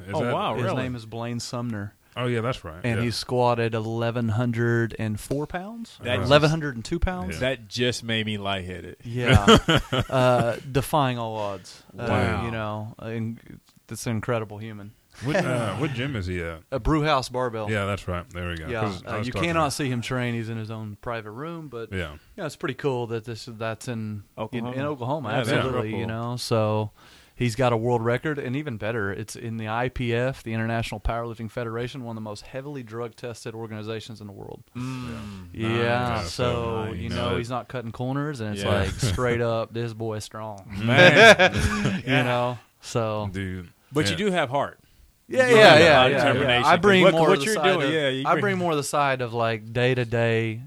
[0.00, 0.54] Is Oh, that- wow.
[0.54, 0.82] His really?
[0.82, 2.80] name is Blaine Sumner, Oh yeah, that's right.
[2.84, 3.04] and yeah.
[3.04, 5.98] he squatted eleven hundred and four pounds.
[6.04, 7.34] Eleven hundred and two pounds.
[7.34, 7.40] Yeah.
[7.40, 8.96] That just made me lightheaded.
[9.04, 9.58] Yeah,
[10.10, 11.82] uh, defying all odds.
[11.98, 12.44] Uh, Wow.
[12.44, 13.60] you know, and
[13.90, 14.92] it's an incredible human.
[15.24, 16.60] what, uh, what gym is he at?
[16.70, 17.70] A brew house barbell.
[17.70, 18.28] Yeah, that's right.
[18.30, 18.66] There we go.
[18.68, 20.34] Yeah, 'Cause I uh, you talking- cannot see him train.
[20.34, 23.88] He's in his own private room, but Yeah, yeah, it's pretty cool that this that's
[23.88, 24.72] in Oklahoma.
[24.72, 25.30] in, in Oklahoma.
[25.30, 26.36] Yeah, that's absolutely, real you know.
[26.36, 26.90] So
[27.36, 31.48] he's got a world record, and even better, it's in the IPF, the International Powerlifting
[31.50, 34.64] Federation, one of the most heavily drug tested organizations in the world.
[34.76, 35.48] Mm.
[35.52, 36.96] Yeah, Yeah, so so nice.
[36.96, 38.80] you Know know he's not cutting corners, and it's Yeah.
[38.80, 40.64] like straight up, this boy strong.
[40.76, 42.02] Man.
[42.06, 43.68] You know, so dude.
[43.92, 44.10] But Yeah.
[44.12, 44.80] you do have heart.
[45.28, 46.66] yeah, You yeah, yeah, lot yeah, determination, yeah.
[46.68, 48.32] I 'cause bring what- more what of the you're side doing, of, yeah, you I
[48.32, 50.62] bring- bring more of the side of like day to day.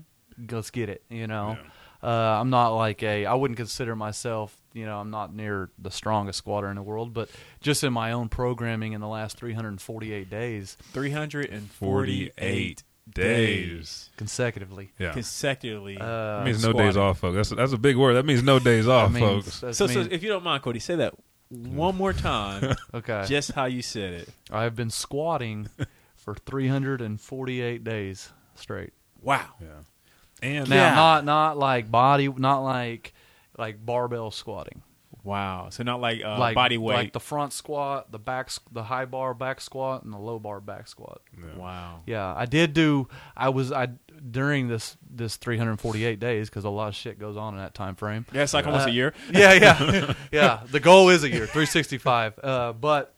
[0.52, 1.02] Let's get it.
[1.10, 1.58] You know,
[2.04, 3.26] uh, I'm not like a.
[3.26, 4.56] I wouldn't consider myself.
[4.74, 8.12] You know, I'm not near the strongest squatter in the world, but just in my
[8.12, 14.10] own programming in the last 348 days 348 days.
[14.18, 14.92] consecutively.
[15.00, 15.98] Yeah, consecutively.
[15.98, 16.06] Uh,
[16.40, 17.36] that means no days off, folks.
[17.36, 18.14] That's that's a big word.
[18.14, 19.60] That means no days off, means- folks.
[19.62, 21.14] that so, so if you don't mind, Cody, say that
[21.50, 24.30] one more time, okay, just how you said it.
[24.52, 25.68] I've been squatting
[26.16, 28.94] for 348 days straight.
[29.22, 29.46] Wow.
[29.60, 29.68] Yeah,
[30.42, 30.96] and Now, Yeah.
[30.96, 33.14] not not like body, not like
[33.60, 34.82] like barbell squatting.
[35.24, 35.68] Wow.
[35.70, 36.96] So not like, uh, like body weight.
[36.96, 40.40] like the front squat, the back, s- the high bar back squat, and the low
[40.40, 41.22] bar back squat.
[41.38, 41.60] yeah.
[41.60, 42.00] wow.
[42.06, 43.10] Yeah, I did do.
[43.36, 43.90] I was I
[44.32, 47.96] during this this 348 days because a lot of shit goes on in that time
[47.96, 48.26] frame.
[48.34, 49.14] Yeah, it's like almost Uh, a year.
[49.32, 50.60] Yeah, yeah, yeah.
[50.72, 52.40] The goal is a year, 365.
[52.42, 53.14] Uh, but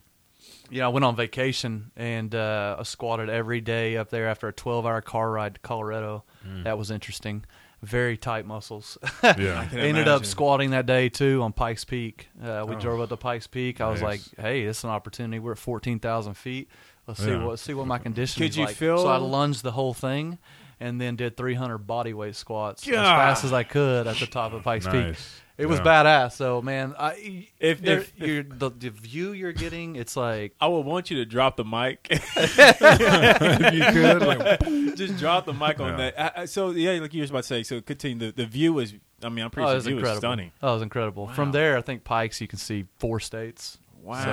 [0.71, 4.53] yeah, I went on vacation and uh, I squatted every day up there after a
[4.53, 6.23] 12 hour car ride to Colorado.
[6.63, 7.45] That was interesting.
[7.83, 8.97] Very tight muscles.
[9.23, 9.65] yeah.
[9.69, 12.27] can Ended up squatting that day too on Pikes Peak.
[12.41, 12.79] Uh, we Oh.
[12.79, 13.81] drove up to Pikes Peak.
[13.81, 15.39] I was like, "Hey, this is an opportunity.
[15.39, 16.69] We're at fourteen thousand feet.
[17.07, 17.43] Let's see Yeah.
[17.43, 20.37] what see what my conditioning Could you like." feel- So I lunged the whole thing,
[20.79, 24.27] and then did three hundred body weight squats as fast as I could at the
[24.27, 25.15] top of Pikes Peak.
[25.61, 25.63] Nice.
[25.63, 26.03] It was Yeah.
[26.03, 26.31] badass.
[26.33, 30.53] So man, I If- there, if- if- you're, the the view you're getting, it's like
[30.59, 32.07] I would want you to drop the mic.
[32.09, 35.97] if you could, like, Just drop the mic on Yeah.
[36.11, 36.37] that.
[36.37, 37.63] I, I, so yeah, like you were about to say.
[37.63, 38.27] So continue.
[38.31, 38.93] The, the view is.
[39.23, 40.17] I mean, I'm pretty oh, it sure was the view incredible.
[40.17, 40.51] is stunning.
[40.63, 41.27] Oh, it was incredible.
[41.27, 41.53] From Wow.
[41.53, 43.77] there, I think Pikes you can see four states.
[44.01, 44.23] Wow.
[44.23, 44.31] So,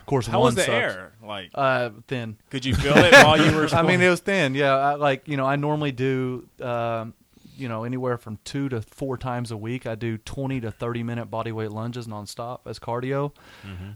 [0.00, 0.70] of course, How one was the sucks.
[0.70, 1.12] air?
[1.22, 2.38] Like, Uh, thin.
[2.48, 3.68] could you feel it while you were?
[3.74, 4.54] I mean, it was thin.
[4.54, 7.12] Yeah, I, like you know, I normally do, um,
[7.56, 9.86] you know, anywhere from two to four times a week.
[9.86, 13.32] I do twenty to thirty minute body weight lunges nonstop as cardio,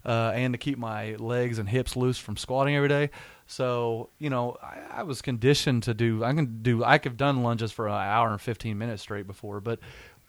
[0.05, 3.11] uh, and to keep my legs and hips loose from squatting every day.
[3.47, 6.25] So you know, I, I was conditioned to do.
[6.25, 6.85] I can do.
[6.85, 9.81] I could have done lunges for an hour and fifteen minutes straight before, but.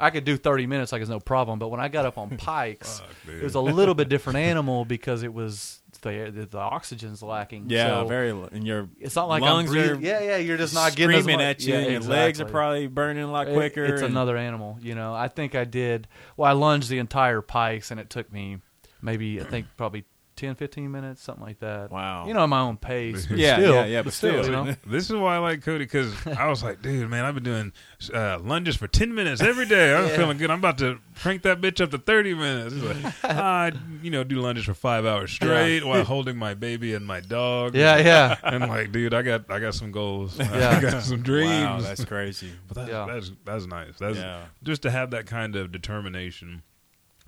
[0.02, 2.30] I could do 30 minutes like it's no problem, but when I got up on
[2.38, 3.40] pikes, dude.
[3.40, 7.70] it was a little bit different animal because it was the the, the oxygen's lacking.
[7.70, 8.32] yeah, So- very.
[8.32, 8.50] low.
[8.52, 9.98] And your it's not like lungs I'm breathing.
[9.98, 10.38] are yeah, yeah.
[10.38, 11.74] You're just not getting as screaming much- at you.
[11.74, 13.84] Yeah, and your legs are probably burning a lot It- quicker.
[13.86, 14.78] it's and- another animal.
[14.82, 16.08] You know, I think I did.
[16.38, 18.60] Well, I lunged the entire pikes, and it took me
[19.02, 20.06] maybe I think probably
[20.40, 21.92] 10, 15 minutes, something like that.
[21.92, 22.26] Wow.
[22.26, 23.26] You know, at my own pace.
[23.26, 24.46] But Yeah, still, yeah, yeah, but still.
[24.46, 24.76] you know.
[24.88, 27.74] This is why I like Cody because I was like, dude, man, I've been doing
[28.14, 29.94] uh, lunges for ten minutes every day.
[29.94, 30.16] I'm Yeah.
[30.16, 30.50] feeling good.
[30.50, 32.74] I'm about to crank that bitch up to thirty minutes.
[32.74, 33.72] He's like, I,
[34.02, 37.76] you know, do lunges for five hours straight while holding my baby and my dog.
[37.76, 38.38] Yeah, yeah.
[38.44, 40.40] And like, dude, I got I got some goals.
[40.40, 40.78] Yeah.
[40.78, 41.50] I got some dreams.
[41.52, 42.52] Wow, that's crazy.
[42.68, 43.06] but that's, Yeah.
[43.10, 43.98] that's that's nice.
[44.00, 44.44] That's Yeah.
[44.64, 46.64] just to have that kind of determination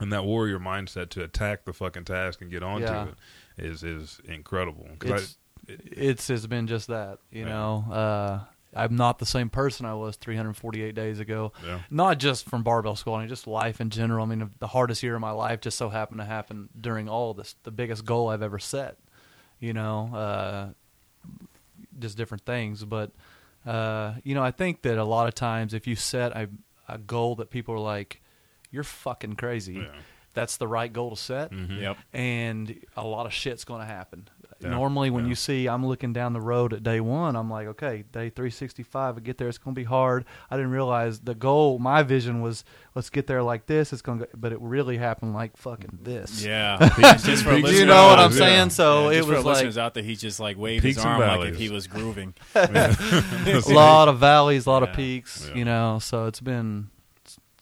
[0.01, 3.07] and that warrior mindset to attack the fucking task and get onto Yeah.
[3.57, 4.87] it is is incredible.
[5.01, 5.37] It's,
[5.67, 7.19] it's it's been just that.
[7.31, 7.49] You Yeah.
[7.49, 8.39] know, uh,
[8.73, 11.51] I'm not the same person I was 348 days ago.
[11.65, 11.79] Yeah.
[11.89, 14.25] Not just from barbell squatting, just life in general.
[14.25, 17.33] I mean, the hardest year of my life just so happened to happen during all
[17.33, 18.97] this, the biggest goal I've ever set.
[19.59, 20.69] You know, uh,
[21.99, 22.83] just different things.
[22.83, 23.11] But
[23.65, 26.49] uh, you know, I think that a lot of times if you set a,
[26.87, 28.21] a goal that people are like,
[28.71, 29.87] "You're fucking crazy," Yeah.
[30.33, 31.79] that's the right goal to set Mhm.
[31.81, 31.97] Yep.
[32.13, 34.27] and a lot of shit's going to happen.
[34.61, 35.29] Yeah, Normally, when yeah.
[35.29, 39.17] you see I'm looking down the road at day one, I'm like, okay, day 365,
[39.17, 40.23] I get there, it's going to be hard.
[40.51, 43.91] I didn't realize the goal, my vision was, let's get there like this.
[43.91, 46.45] It's going to, but it really happened like fucking this.
[46.45, 46.77] Yeah.
[47.23, 48.37] just for You know what I'm Yeah.
[48.37, 48.69] saying?
[48.69, 51.55] So Yeah, it was like out there, he just like waved his arm like if
[51.55, 52.35] he was grooving.
[52.55, 54.89] a lot of valleys, a lot Yeah.
[54.91, 55.47] of peaks.
[55.49, 55.55] Yeah.
[55.57, 57.00] You know, so it's been, it's, it's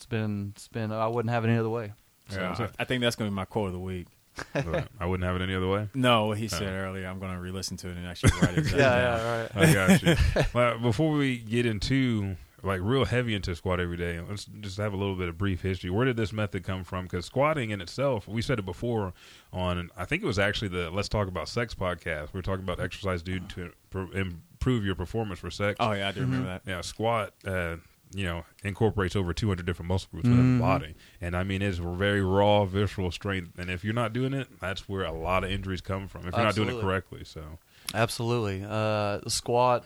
[0.09, 0.91] been, it's been.
[0.91, 1.93] I wouldn't have it any other way.
[2.31, 4.07] Yeah, I, I think that's gonna be my quote of the week.
[4.53, 5.89] But I wouldn't have it any other way.
[5.93, 7.07] No, what he said earlier.
[7.07, 8.61] I'm gonna re-listen to it and actually write it.
[8.69, 8.79] down.
[8.79, 9.69] Yeah, yeah, right.
[9.69, 10.15] I got you.
[10.53, 14.93] well, before we get into like real heavy into squat every day, let's just have
[14.93, 15.89] a little bit of brief history.
[15.89, 17.05] Where did this method come from?
[17.05, 19.13] Because squatting in itself, we said it before
[19.51, 22.33] on, I think it was actually the Let's Talk About Sex podcast.
[22.33, 25.77] We were talking about exercise, dude, to improve- improve your performance for sex.
[25.79, 26.61] Oh yeah, I do remember that.
[26.65, 27.77] Yeah, squat, uh,
[28.13, 30.95] you know, incorporates over 200 different muscle groups within the body.
[31.21, 33.59] And I mean, it's very raw, visceral strength.
[33.59, 36.35] And if you're not doing it, that's where a lot of injuries come from if
[36.35, 37.23] you're not doing it correctly.
[37.23, 37.59] So,
[37.93, 38.63] Absolutely.
[38.63, 39.85] Uh, the squat,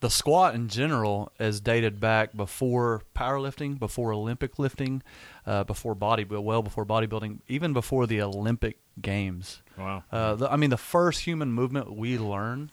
[0.00, 5.02] the squat in general is dated back before powerlifting, before Olympic lifting,
[5.46, 9.62] uh, before body, well before bodybuilding, even before the Olympic Games.
[9.76, 10.04] Wow.
[10.12, 12.70] Uh, the, I mean, the first human movement we learn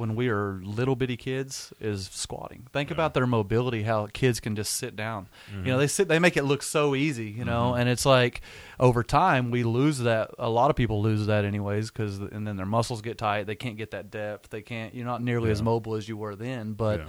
[0.00, 2.66] when we are little bitty kids is squatting.
[2.72, 5.28] Think about their mobility, how kids can just sit down.
[5.52, 8.40] You know, they sit, they make it look so easy, you know, and it's like
[8.80, 10.30] over time we lose that.
[10.38, 13.46] A lot of people lose that anyways, because and then their muscles get tight.
[13.46, 14.50] They can't get that depth.
[14.50, 14.94] They can't.
[14.94, 17.00] You're not nearly as mobile as you were then, but.
[17.00, 17.06] Yeah.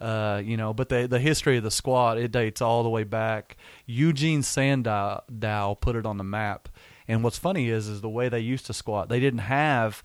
[0.00, 3.04] Uh, you know, but the the history of the squat it dates all the way
[3.04, 3.56] back.
[3.86, 6.68] Eugene Sandow put it on the map,
[7.06, 9.08] and what's funny is is the way they used to squat.
[9.08, 10.02] They didn't have,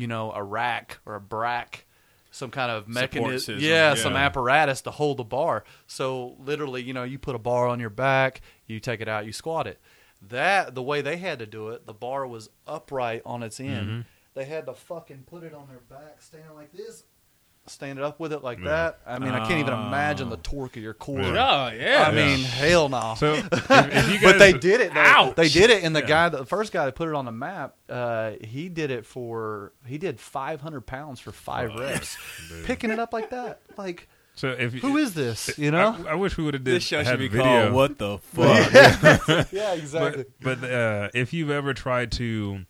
[0.00, 1.84] you know, a rack or a brack,
[2.30, 5.64] some kind of mechanism, system, yeah, some apparatus to hold the bar.
[5.86, 9.26] So literally, you know, you put a bar on your back, you take it out,
[9.26, 9.78] you squat it.
[10.22, 13.86] That the way they had to do it, the bar was upright on its end.
[13.86, 14.00] Mm-hmm.
[14.34, 17.04] They had to fucking put it on their back, standing like this,
[17.70, 18.64] stand it up with it like Yeah.
[18.68, 18.98] that.
[19.06, 19.86] I mean, I can't even Ah.
[19.88, 21.20] imagine the torque of your core.
[21.20, 21.28] Yeah.
[21.28, 22.04] Oh yeah.
[22.08, 23.14] I mean, hell no.
[23.16, 24.92] so if, if you guys, but they did it.
[24.94, 25.00] Though.
[25.00, 25.36] Ouch!
[25.36, 26.06] They did it, and the Yeah.
[26.06, 29.72] guy, the first guy that put it on the map, uh, he did it for
[29.86, 32.16] he did 500 pounds for five reps,
[32.48, 32.64] dude.
[32.66, 33.60] picking it up like that.
[33.76, 35.56] Like, So if who is this?
[35.58, 35.96] You know?
[36.06, 37.70] I, I wish we would have did this show had should be video.
[37.70, 40.24] called "What the Fuck." yeah, exactly.
[40.40, 42.60] But, but uh, if you've ever tried to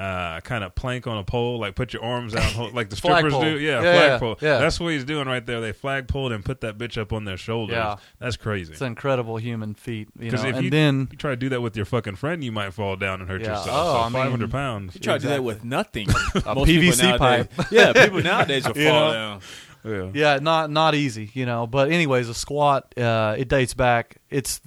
[0.00, 2.96] uh, kind of plank on a pole, like put your arms out, hold, like the
[3.00, 3.42] strippers Flagpole.
[3.42, 4.38] do, yeah, Yeah, flagpole.
[4.40, 4.58] yeah.
[4.58, 5.60] That's what he's doing right there.
[5.60, 7.74] They flagpole and put that bitch up on their shoulders.
[7.74, 7.96] Yeah.
[8.18, 8.72] That's crazy.
[8.72, 10.08] It's an incredible human feat.
[10.18, 12.16] You know, Because if and you, then you try to do that with your fucking
[12.16, 13.48] friend, you might fall down and hurt Yeah.
[13.58, 13.68] yourself.
[13.70, 14.94] Oh, so I mean- 500 pounds.
[14.94, 16.08] You try to do that with nothing.
[16.46, 17.52] A Most PVC pipe.
[17.70, 19.12] yeah, people nowadays will fall You know?
[19.12, 19.40] down.
[19.82, 20.10] Yeah.
[20.34, 21.66] yeah, not not easy, you know.
[21.66, 24.16] But anyways, a squat uh, it dates back.
[24.28, 24.60] It's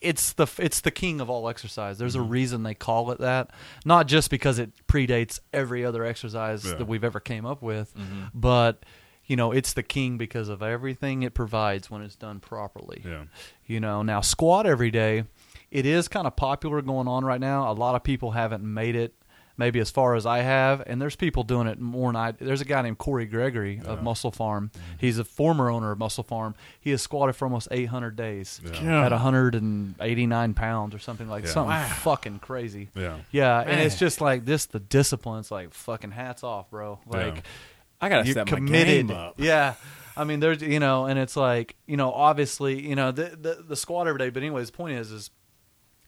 [0.00, 1.98] it's the it's the king of all exercise.
[1.98, 2.28] There's a Mm-hmm.
[2.30, 3.50] reason they call it that,
[3.84, 6.74] not just because it predates every other exercise Yeah.
[6.74, 7.92] that we've ever came up with,
[8.34, 8.84] but
[9.26, 13.02] you know it's the king because of everything it provides when it's done properly.
[13.04, 13.24] Yeah.
[13.66, 15.24] You know, now squat every day,
[15.70, 17.70] it is kind of popular going on right now.
[17.70, 19.14] A lot of people haven't made it
[19.58, 22.30] maybe as far as I have, and there's people doing it more than I.
[22.32, 24.70] There's a guy named Cory Gregory of MusclePharm.
[24.98, 26.54] He's a former owner of MusclePharm.
[26.80, 29.04] He has squatted for almost 800 days Yeah.
[29.06, 31.50] at 189 pounds or something like Yeah.
[31.50, 31.88] something Wow.
[31.88, 32.88] fucking crazy.
[32.94, 33.16] Yeah.
[33.30, 34.66] Yeah, and it's just like this.
[34.66, 36.98] The discipline's like fucking hats off, bro.
[37.06, 37.40] Like Yeah.
[38.00, 39.06] I gotta you're step committed.
[39.06, 39.34] my game up.
[39.38, 39.74] Yeah.
[40.18, 43.64] I mean, there's you know, and it's like you know, obviously, you know, the the,
[43.68, 44.30] the squat every day.
[44.30, 45.30] But anyways, the point is, is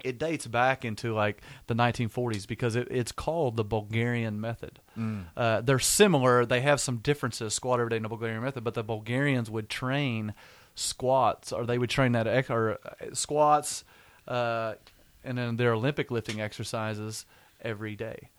[0.05, 4.81] it dates back into like the 1940s because it, it's called the Bulgarian method.
[5.37, 6.45] Uh, they're similar.
[6.47, 8.65] They have some differences, squat every day and the Bulgarian method.
[8.65, 10.35] But the Bulgarians would train
[10.75, 13.85] squats, or they would train that ex- or uh, squats,
[14.27, 14.75] uh,
[15.25, 17.27] and then their Olympic lifting exercises
[17.63, 18.31] every day.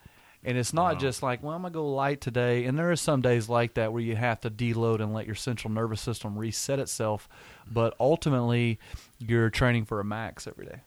[0.41, 2.63] And it's not just like, well, I'm gonna go light today.
[2.63, 5.35] And there are some days like that where you have to deload and let your
[5.35, 7.27] central nervous system reset itself.
[7.69, 8.79] But ultimately,
[9.17, 10.79] you're training for a max every day.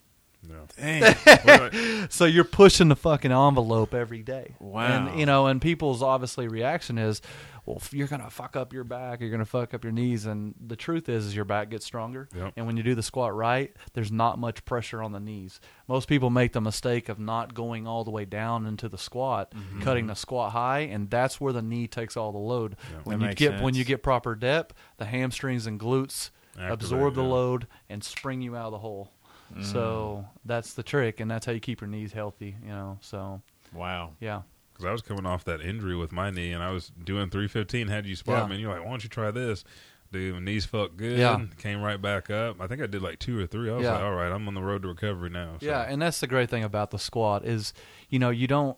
[0.76, 2.08] Dang.
[2.10, 4.54] So you're pushing the fucking envelope every day.
[4.58, 4.82] Wow.
[5.08, 7.22] And you know, and people's obviously reaction is,
[7.64, 10.74] well, you're gonna fuck up your back, you're gonna fuck up your knees, and the
[10.76, 12.28] truth is, is your back gets stronger.
[12.34, 12.54] Yep.
[12.56, 15.60] And when you do the squat right, there's not much pressure on the knees.
[15.86, 19.52] Most people make the mistake of not going all the way down into the squat,
[19.52, 19.82] Mm-hmm.
[19.82, 22.76] cutting the squat high, and that's where the knee takes all the load.
[23.04, 27.14] When That you get when you get proper depth, the hamstrings and glutes Activate, absorb
[27.14, 27.28] the yeah.
[27.28, 29.10] load and spring you out of the hole.
[29.60, 32.56] So that's the trick, and that's how you keep your knees healthy.
[32.62, 33.42] You know, so
[33.74, 34.12] Wow.
[34.20, 37.28] yeah, Because I was coming off that injury with my knee, and I was doing
[37.30, 37.88] 315.
[37.88, 38.46] Had you spot Yeah.
[38.46, 39.64] me, and you're like, "Why don't you try this?"
[40.12, 41.18] Dude, my knees felt good.
[41.18, 41.40] Yeah.
[41.58, 42.60] Came right back up.
[42.60, 43.70] I think I did like two or three.
[43.70, 43.92] I was Yeah.
[43.94, 45.66] like, "All right, I'm on the road to recovery now." So.
[45.66, 47.72] yeah, and that's the great thing about the squat is,
[48.10, 48.76] you know, you don't.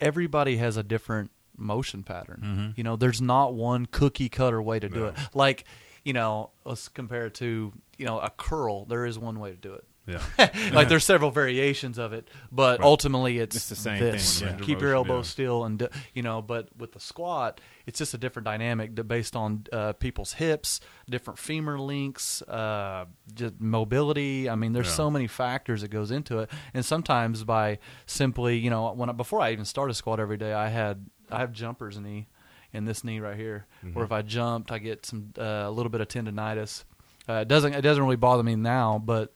[0.00, 2.40] Everybody has a different motion pattern.
[2.44, 2.70] Mm-hmm.
[2.76, 5.06] You know, there's not one cookie cutter way to do No.
[5.06, 5.14] it.
[5.34, 5.64] Like,
[6.04, 8.84] you know, let's compare it to you know a curl.
[8.84, 9.84] There is one way to do it.
[10.06, 10.20] Yeah.
[10.72, 12.84] like there's several variations of it, but Right.
[12.86, 14.40] ultimately it's, It's the same this.
[14.40, 14.64] thing, yeah.
[14.64, 15.22] Keep your elbow yeah.
[15.22, 16.42] still, and you know.
[16.42, 21.38] But with the squat, it's just a different dynamic based on uh, people's hips, different
[21.38, 24.48] femur links, uh, just mobility.
[24.48, 24.92] I mean, there's Yeah.
[24.94, 29.12] so many factors that goes into it, and sometimes by simply, you know, when I,
[29.12, 32.28] before I even start a squat every day, I had I have jumpers knee
[32.72, 35.90] in this knee right here, where if I jumped, I get some uh, a little
[35.90, 36.84] bit of tendonitis.
[37.28, 39.32] Uh, it doesn't it doesn't really bother me now, but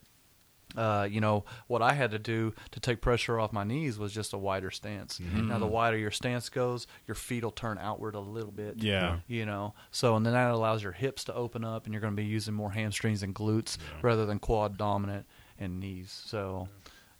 [0.77, 4.13] uh, you know what I had to do to take pressure off my knees was
[4.13, 5.21] just a wider stance.
[5.21, 8.77] Now the wider your stance goes, your feet will turn outward a little bit.
[8.79, 9.19] Yeah.
[9.27, 9.75] you know.
[9.91, 12.29] So and then that allows your hips to open up, and you're going to be
[12.29, 15.27] using more hamstrings and glutes rather than quad dominant
[15.59, 16.23] and knees.
[16.27, 16.69] So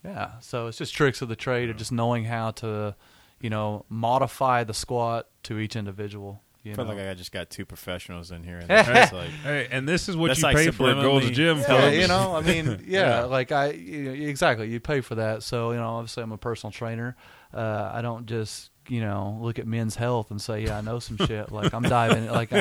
[0.05, 2.95] yeah, so it's just tricks of the trade of just knowing how to,
[3.41, 6.43] you know, modify the squat to each individual.
[6.63, 6.93] You I feel know?
[6.95, 8.59] like I just got two professionals in here.
[8.59, 11.33] And it's like, Hey, and this is what you like pay for at Gold's subliminally-
[11.33, 11.97] Gym, Yeah, folks.
[11.97, 13.25] you know, I mean, yeah, Yeah.
[13.25, 14.69] like I you know, exactly.
[14.69, 15.89] You pay for that, so you know.
[15.89, 17.17] Obviously, I'm a personal trainer.
[17.55, 20.99] Uh, I don't just you know look at men's health and say, yeah, I know
[20.99, 21.51] some shit.
[21.53, 22.53] Like I'm diving, like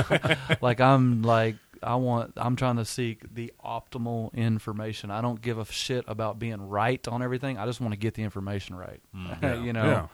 [0.62, 2.34] like I'm like I want.
[2.38, 5.12] I'm trying to seek the optimal information.
[5.12, 7.58] I don't give a shit about being right on everything.
[7.58, 9.02] I just want to get the information right.
[9.42, 9.56] Yeah.
[9.62, 9.86] you know.
[9.86, 10.08] Yeah.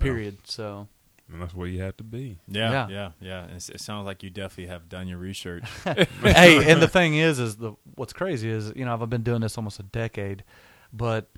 [0.00, 0.38] Period.
[0.44, 0.86] So
[1.30, 2.38] And that's where you have to be.
[2.48, 3.10] yeah, yeah, Yeah.
[3.20, 3.44] yeah.
[3.44, 5.64] And it sounds like you definitely have done your research.
[5.84, 9.42] hey, and the thing is, is the what's crazy is you know I've been doing
[9.42, 10.42] this almost a decade,
[10.92, 11.30] but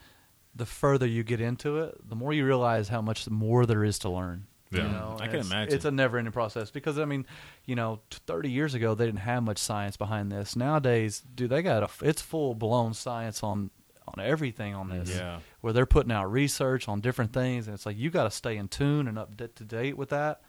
[0.54, 3.98] the further you get into it, the more you realize how much more there is
[4.00, 4.46] to learn.
[4.72, 4.82] Yeah.
[4.86, 5.74] You know, I can it's, imagine.
[5.74, 7.26] It's a never-ending process because I mean,
[7.64, 10.54] you know, thirty years ago they didn't have much science behind this.
[10.54, 13.70] Nowadays, dude, they got a it's full-blown science on
[14.16, 15.10] on everything on this.
[15.14, 15.38] Yeah.
[15.60, 18.56] where they're putting out research on different things, and it's like you got to stay
[18.56, 20.40] in tune and up to date with that.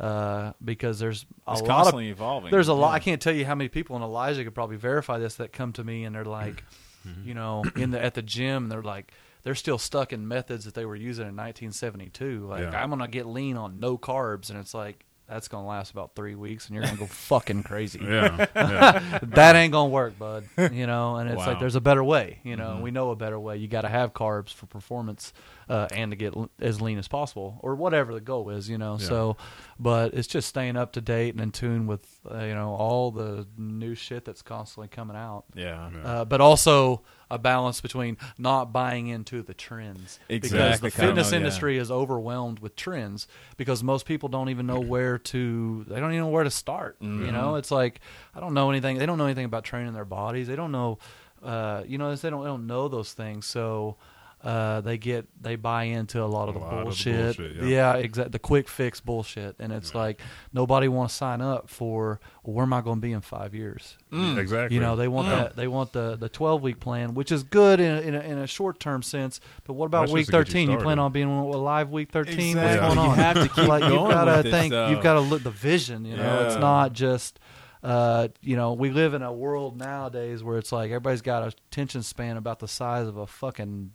[0.00, 2.50] Uh, because there's a It's lot of constantly evolving.
[2.50, 2.92] there's a lot.
[2.94, 5.72] I can't tell you how many people, and Elijah could probably verify this, that come
[5.74, 6.64] to me and they're like,
[7.24, 10.74] you know, in the at the gym, they're like, they're still stuck in methods that
[10.74, 12.46] they were using in 1972.
[12.46, 12.82] Like, Yeah.
[12.82, 16.34] I'm gonna get lean on no carbs, and it's like that's gonna last about three
[16.34, 18.00] weeks, and you're gonna go fucking crazy.
[18.02, 18.46] Yeah.
[18.54, 19.18] yeah.
[19.22, 20.44] that ain't gonna work, bud.
[20.70, 21.46] You know, and it's Wow.
[21.46, 22.38] like there's a better way.
[22.44, 22.82] You know, Mm-hmm.
[22.82, 23.56] we know a better way.
[23.56, 25.32] You got to have carbs for performance
[25.68, 28.68] uh, and to get l- as lean as possible, or whatever the goal is.
[28.68, 29.06] You know, Yeah.
[29.06, 29.36] so
[29.78, 33.10] but it's just staying up to date and in tune with uh, you know all
[33.10, 35.44] the new shit that's constantly coming out.
[35.54, 35.90] Yeah.
[35.92, 36.02] Yeah.
[36.02, 41.30] Uh, but also a balance between not buying into the trends because the Kinda, fitness
[41.32, 41.38] yeah.
[41.38, 46.10] industry is overwhelmed with trends because most people don't even know where to they don't
[46.12, 47.32] even know where to start you Mm-hmm.
[47.32, 48.00] know it's like
[48.34, 50.98] i don't know anything they don't know anything about training their bodies they don't know
[51.42, 53.96] uh, you know they don't, they don't know those things so
[54.42, 57.36] uh, they get they buy into a lot of A the lot of the bullshit.
[57.36, 57.94] bullshit, yeah, yeah.
[57.94, 58.30] exactly.
[58.32, 60.20] The quick fix bullshit, and it's like
[60.52, 62.20] nobody wants to sign up for.
[62.42, 63.96] Well, where am I going to be in five years?
[64.12, 64.74] Exactly.
[64.74, 65.36] You know, they want Yeah.
[65.36, 65.56] that.
[65.56, 68.38] They want the the twelve week plan, which is good in a, in a, in
[68.38, 69.38] a short term sense.
[69.64, 70.70] But what about That's week just to get you thirteen?
[70.72, 72.58] You, plan on being alive week thirteen?
[72.58, 72.80] Exactly.
[72.88, 74.72] What's going You have to keep like, going you've gotta think.
[74.72, 74.90] stuff.
[74.90, 76.04] You've got to look the vision.
[76.04, 77.38] You know, it's not just.
[77.84, 81.46] Uh, you know, we live in a world nowadays where it's like everybody's got a
[81.46, 83.90] attention span about the size of a fucking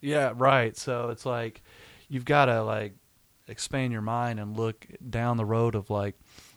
[0.00, 0.76] Yeah, right.
[0.76, 1.62] So it's like
[2.08, 2.94] you've got to like
[3.48, 6.16] expand your mind and look down the road of like,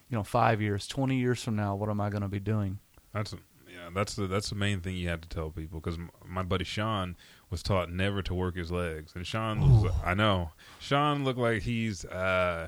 [0.09, 2.79] you know, five years, twenty years from now, what am I going to be doing?
[3.13, 3.33] That's
[3.69, 3.89] yeah.
[3.93, 7.15] That's the that's the main thing you have to tell people because my buddy Sean
[7.49, 11.61] was taught never to work his legs, and Sean was I know Sean looked like
[11.61, 12.67] he's uh,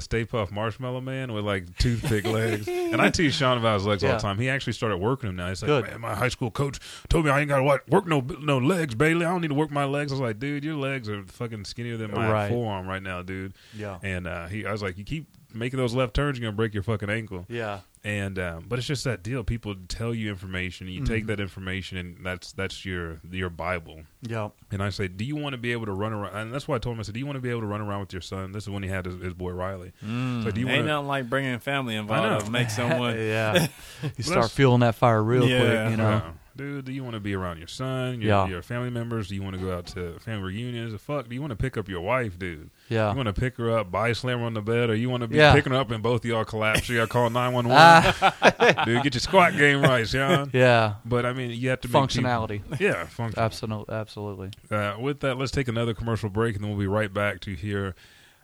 [0.00, 3.86] the Stay Puft Marshmallow Man with like toothpick legs, and I tease Sean about his
[3.86, 4.38] legs all the time.
[4.38, 5.48] He actually started working them now.
[5.48, 5.84] He's like, Good.
[5.90, 8.58] man, my high school coach told me I ain't got to work, work no no
[8.58, 9.26] legs, Bailey.
[9.26, 10.10] I don't need to work my legs.
[10.12, 12.48] I was like, dude, your legs are fucking skinnier than my Right.
[12.48, 13.54] forearm right now, dude.
[13.76, 13.98] Yeah.
[14.02, 16.72] And uh, he, I was like, you keep making those left turns, you're gonna break
[16.74, 17.44] your fucking ankle.
[17.48, 17.80] Yeah.
[18.02, 19.44] And um, but it's just that deal.
[19.44, 21.26] People tell you information, you take Mhm.
[21.26, 24.04] that information, and that's that's your your Bible.
[24.22, 24.48] Yeah.
[24.70, 26.34] And I say, do you want to be able to run around?
[26.34, 27.66] And that's why I told him, I said, do you want to be able to
[27.66, 28.52] run around with your son?
[28.52, 29.92] This is when he had his, his boy Riley.
[30.02, 30.44] Mm.
[30.44, 32.50] So do you Ain't wanna- nothing like bringing family I involved know.
[32.50, 33.18] make someone.
[33.18, 33.66] yeah.
[34.02, 35.58] You start that's- feeling that fire real Yeah.
[35.60, 36.10] quick, you know.
[36.10, 36.30] Yeah.
[36.60, 38.46] Dude, do you want to be around your son, your, Yeah.
[38.46, 39.28] your family members?
[39.28, 41.00] Do you want to go out to family reunions?
[41.00, 42.68] Fuck, do you want to pick up your wife, dude?
[42.90, 43.08] Yeah.
[43.10, 45.22] You want to pick her up, body slam her on the bed, or you want
[45.22, 45.54] to be Yeah.
[45.54, 46.86] picking her up and both of y'all collapse?
[46.90, 48.84] You got to call 911?
[48.84, 50.50] dude, get your squat game right, Sean.
[50.54, 50.96] Yeah.
[51.06, 52.60] But I mean, you have to make people- Functionality.
[52.78, 53.06] Yeah.
[53.38, 53.94] Absolutely.
[53.94, 54.50] Absolutely.
[54.70, 57.54] Uh, with that, let's take another commercial break, and then we'll be right back to
[57.54, 57.94] hear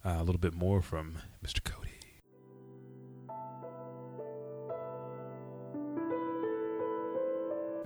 [0.06, 1.62] uh, a little bit more from Mr.
[1.62, 1.85] Cody.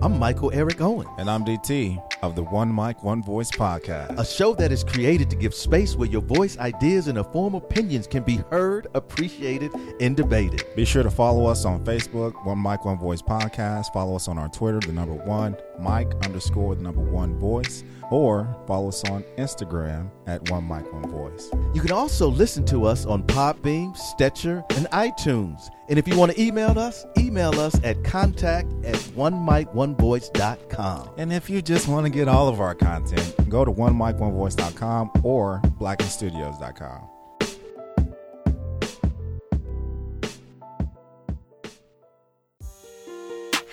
[0.03, 4.17] I'm Michael Eric Owen, And I'm DT of the One Mic, One Voice podcast.
[4.19, 8.07] a show that is created to give space where your voice, ideas, and informed opinions
[8.07, 10.63] can be heard, appreciated, and debated.
[10.75, 13.91] Be sure to follow us on Facebook, One Mic, One Voice podcast.
[13.93, 18.55] Follow us on our Twitter, the number one Mike underscore the number one voice, or
[18.67, 21.49] follow us on Instagram at One Mic, One Voice.
[21.73, 25.69] You can also listen to us on Podbean, Stitcher, and iTunes.
[25.89, 31.09] And if you want to email us, email us at contact at onemiconevoice.com.
[31.17, 34.17] And if you just want to get all of our content, go to one mic
[34.17, 37.07] one OneMic, or blackenstudios.com.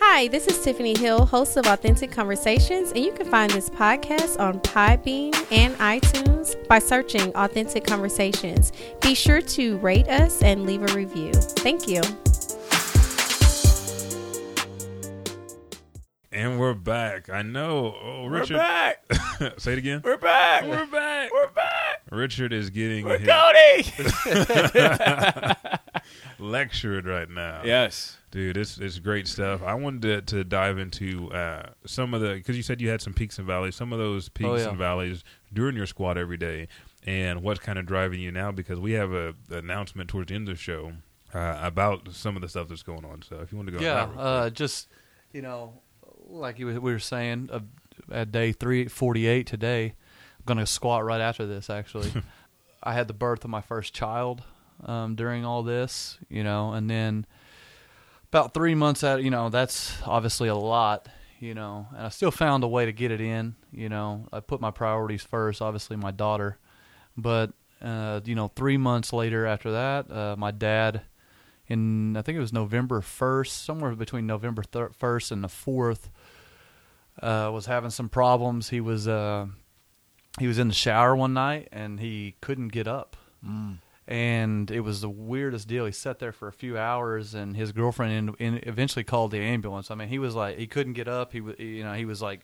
[0.01, 4.41] Hi, this is Tiffany Hill, host of Authentic Conversations, and you can find this podcast
[4.41, 8.73] on Podbean and iTunes by searching Authentic Conversations.
[9.01, 11.33] Be sure to rate us and leave a review.
[11.33, 12.01] Thank you.
[16.39, 17.29] And we're back.
[17.31, 17.97] I know.
[18.01, 18.59] Oh, We're Richard.
[18.59, 19.05] back.
[19.59, 20.03] Say it again.
[20.05, 20.63] We're back.
[20.63, 21.33] We're back.
[21.33, 22.03] We're back.
[22.13, 23.93] Richard is getting We're Cody.
[26.39, 27.63] lectured right now.
[27.65, 28.19] yes.
[28.31, 29.65] Dude, it's it's great stuff.
[29.65, 33.01] I wanted to, to dive into uh, some of the because you said you had
[33.01, 34.69] some peaks and valleys, some of those peaks Oh, yeah.
[34.69, 36.69] and valleys during your squad every day,
[37.05, 40.37] and what's kind of driving you now because we have a an announcement towards the
[40.37, 40.93] end of the show
[41.35, 43.23] uh, about some of the stuff that's going on.
[43.23, 43.95] So if you want to go, on yeah.
[44.07, 44.87] that real Uh, just,
[45.33, 45.73] you know,
[46.29, 47.61] like you, we were saying, uh,
[48.11, 49.85] at day 348 today,
[50.39, 52.13] I'm going to squat right after this, actually.
[52.83, 54.43] I had the birth of my first child
[54.85, 57.27] um, during all this, you know, and then
[58.29, 61.09] about three months out, you know, that's obviously a lot,
[61.41, 64.27] you know, and I still found a way to get it in, you know.
[64.33, 66.59] I put my priorities first, obviously my daughter,
[67.17, 71.03] but uh, you know, three months later after that, uh, my dad,
[71.69, 74.65] in I think it was November first, somewhere between November
[74.97, 76.11] first and the fourth,
[77.23, 78.69] uh, was having some problems.
[78.71, 79.47] He was uh,
[80.39, 83.17] he was in the shower one night and he couldn't get up
[84.07, 85.85] and it was the weirdest deal.
[85.87, 89.39] He sat there for a few hours, and his girlfriend in, in eventually called the
[89.39, 89.91] ambulance.
[89.91, 91.33] I mean, he was like he couldn't get up.
[91.33, 92.41] He was you know he was like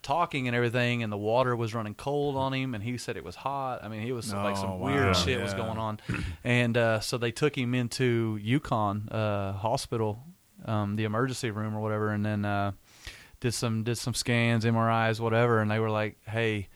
[0.00, 3.24] talking and everything, and the water was running cold on him, and he said it
[3.24, 3.82] was hot.
[3.82, 4.86] I mean, he was like Oh, some wow.
[4.94, 5.98] weird shit was going on,
[6.44, 10.22] and uh, so they took him into Yukon uh, Hospital,
[10.64, 12.72] um, the emergency room or whatever, and then uh,
[13.40, 16.68] did some did some scans, MRIs, whatever, and they were like, hey.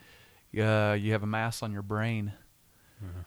[0.55, 2.31] Uh, you have a mass on your brain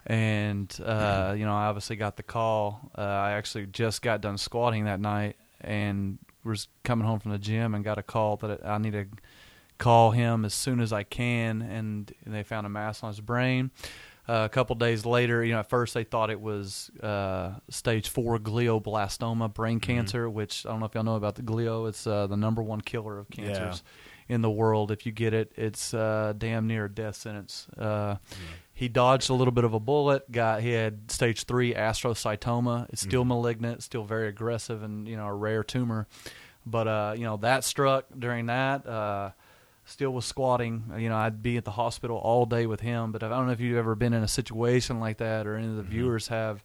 [0.06, 2.92] and uh, you know, I obviously got the call.
[2.98, 7.40] Uh, I actually just got done squatting that night, and was coming home from the
[7.40, 9.08] gym and got a call that I need to
[9.78, 13.72] call him as soon as I can, and they found a mass on his brain.
[14.28, 18.10] Uh, a couple days later, you know, at first they thought it was uh, stage
[18.10, 21.88] four glioblastoma, brain cancer, which I don't know if y'all know about the glio.
[21.88, 23.84] It's uh, the number one killer of cancers
[24.28, 24.90] in the world.
[24.92, 27.68] If you get it, it's uh, damn near a death sentence.
[27.78, 28.16] Uh,
[28.74, 30.30] He dodged a little bit of a bullet.
[30.32, 32.88] Got he had stage three astrocytoma.
[32.90, 36.08] It's still malignant, still very aggressive, and you know a rare tumor.
[36.66, 38.86] But uh, you know that struck during that.
[39.86, 40.84] Still was squatting.
[40.98, 43.12] You know, I'd be at the hospital all day with him.
[43.12, 45.68] But I don't know if you've ever been in a situation like that, or any
[45.68, 46.64] of the viewers have.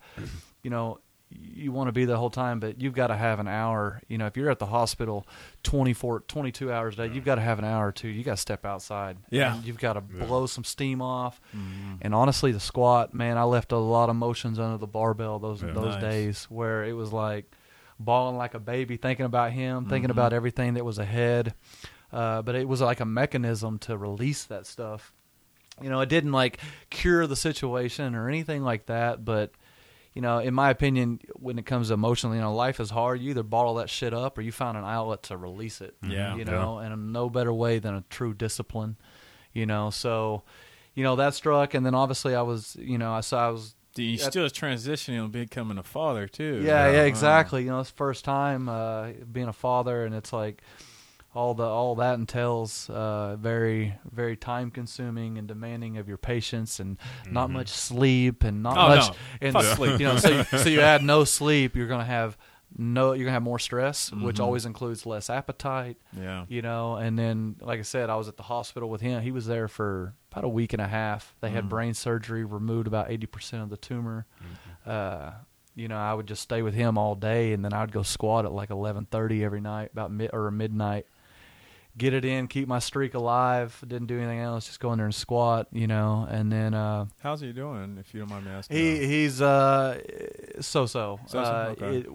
[0.63, 3.47] You know, you want to be the whole time, but you've got to have an
[3.47, 4.01] hour.
[4.09, 5.27] You know, if you're at the hospital
[5.63, 8.09] 24, 22 hours a day, you've got to have an hour or two.
[8.09, 9.17] You got to step outside.
[9.31, 9.55] Yeah.
[9.55, 11.41] And you've got to blow some steam off.
[12.01, 15.63] And honestly, the squat, man, I left a lot of emotions under the barbell those
[15.63, 15.73] Yeah.
[15.73, 16.01] those Nice.
[16.03, 17.45] days where it was like
[17.99, 19.91] bawling like a baby, thinking about him, Mm-hmm.
[19.91, 21.55] thinking about everything that was ahead.
[22.13, 25.13] Uh, but it was like a mechanism to release that stuff.
[25.81, 26.59] You know, it didn't like
[26.91, 29.53] cure the situation or anything like that, but
[30.15, 33.21] you know, in my opinion, when it comes to emotionally, you know, life is hard.
[33.21, 35.95] You either bottle that shit up or you find an outlet to release it.
[36.03, 36.35] Yeah.
[36.35, 38.97] You know, and no better way than a true discipline.
[39.53, 40.43] You know, so
[40.95, 43.75] you know that struck, and then obviously I was, you know, I saw I was
[43.97, 46.61] You're still transitioning and becoming a father too.
[46.65, 47.63] Yeah, yeah, Uh, exactly.
[47.65, 50.63] You know, it's first time uh, being a father, and it's like
[51.35, 56.81] all the all that entails uh, very very time consuming and demanding of your patience,
[56.81, 56.99] and
[57.31, 59.09] not much sleep, and not Oh, much.
[59.11, 59.15] no.
[59.41, 59.91] And Fuck sleep.
[60.01, 62.37] You know, so you, so you add no sleep, you're gonna have
[62.77, 64.45] no, you're gonna have more stress, which Mhm.
[64.45, 65.97] always includes less appetite.
[66.17, 66.45] Yeah.
[66.49, 69.23] You know, and then like I said, I was at the hospital with him.
[69.23, 71.35] He was there for about a week and a half.
[71.41, 71.69] They had Mhm.
[71.69, 74.27] brain surgery, removed about eighty percent of the tumor.
[74.87, 75.33] Uh,
[75.75, 78.45] you know, I would just stay with him all day, and then I'd go squat
[78.45, 81.07] at like eleven thirty every night, about mid or midnight.
[81.99, 83.77] Get it in, keep my streak alive.
[83.87, 85.67] Didn't do anything else, just go in there and squat.
[85.73, 87.99] You know, and then uh, How's he doing?
[87.99, 88.77] If you don't mind me asking.
[88.77, 90.01] he he's uh
[90.61, 91.19] so so.
[91.27, 91.97] So-so, Uh, okay.
[91.99, 92.07] it,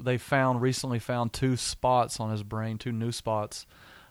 [0.00, 3.66] they found recently found two spots on his brain, two new spots,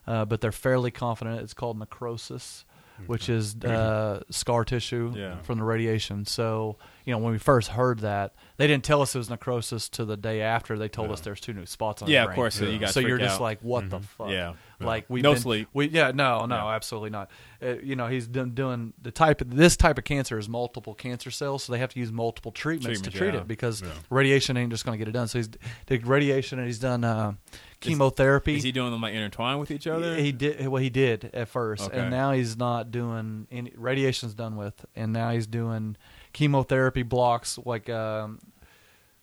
[0.08, 2.64] uh, but they're fairly confident it's called necrosis,
[3.08, 5.42] which is uh, scar tissue Yeah.
[5.42, 6.26] from the radiation.
[6.26, 9.90] So you know when we first heard that, they didn't tell us it was necrosis
[9.90, 10.78] to the day after.
[10.78, 12.08] They told us there's two new spots on.
[12.08, 12.36] his Yeah, of brain.
[12.36, 13.42] course, so you guys So you're freak just out.
[13.42, 13.90] like, what Mm-hmm.
[13.90, 14.30] the fuck?
[14.30, 14.54] Yeah.
[14.82, 15.68] Like we No been, sleep.
[15.74, 16.76] We yeah no no Yeah.
[16.76, 17.30] absolutely not.
[17.62, 20.94] Uh, you know he's done, doing the type of this type of cancer is multiple
[20.94, 23.42] cancer cells, so they have to use multiple treatments to treat yeah.
[23.42, 23.90] it because Yeah.
[24.10, 25.28] radiation ain't just going to get it done.
[25.28, 25.50] So he's
[25.86, 27.34] did radiation and he's done uh,
[27.82, 28.56] chemotherapy.
[28.56, 30.16] Is he doing them like intertwined with each other?
[30.16, 30.82] He did well.
[30.82, 32.00] He did at first, Okay.
[32.00, 35.98] and now he's not doing any radiation's done with, and now he's doing
[36.34, 37.58] chemotherapy blocks.
[37.66, 38.40] Like um,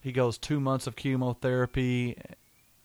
[0.00, 2.16] he goes two months of chemotherapy,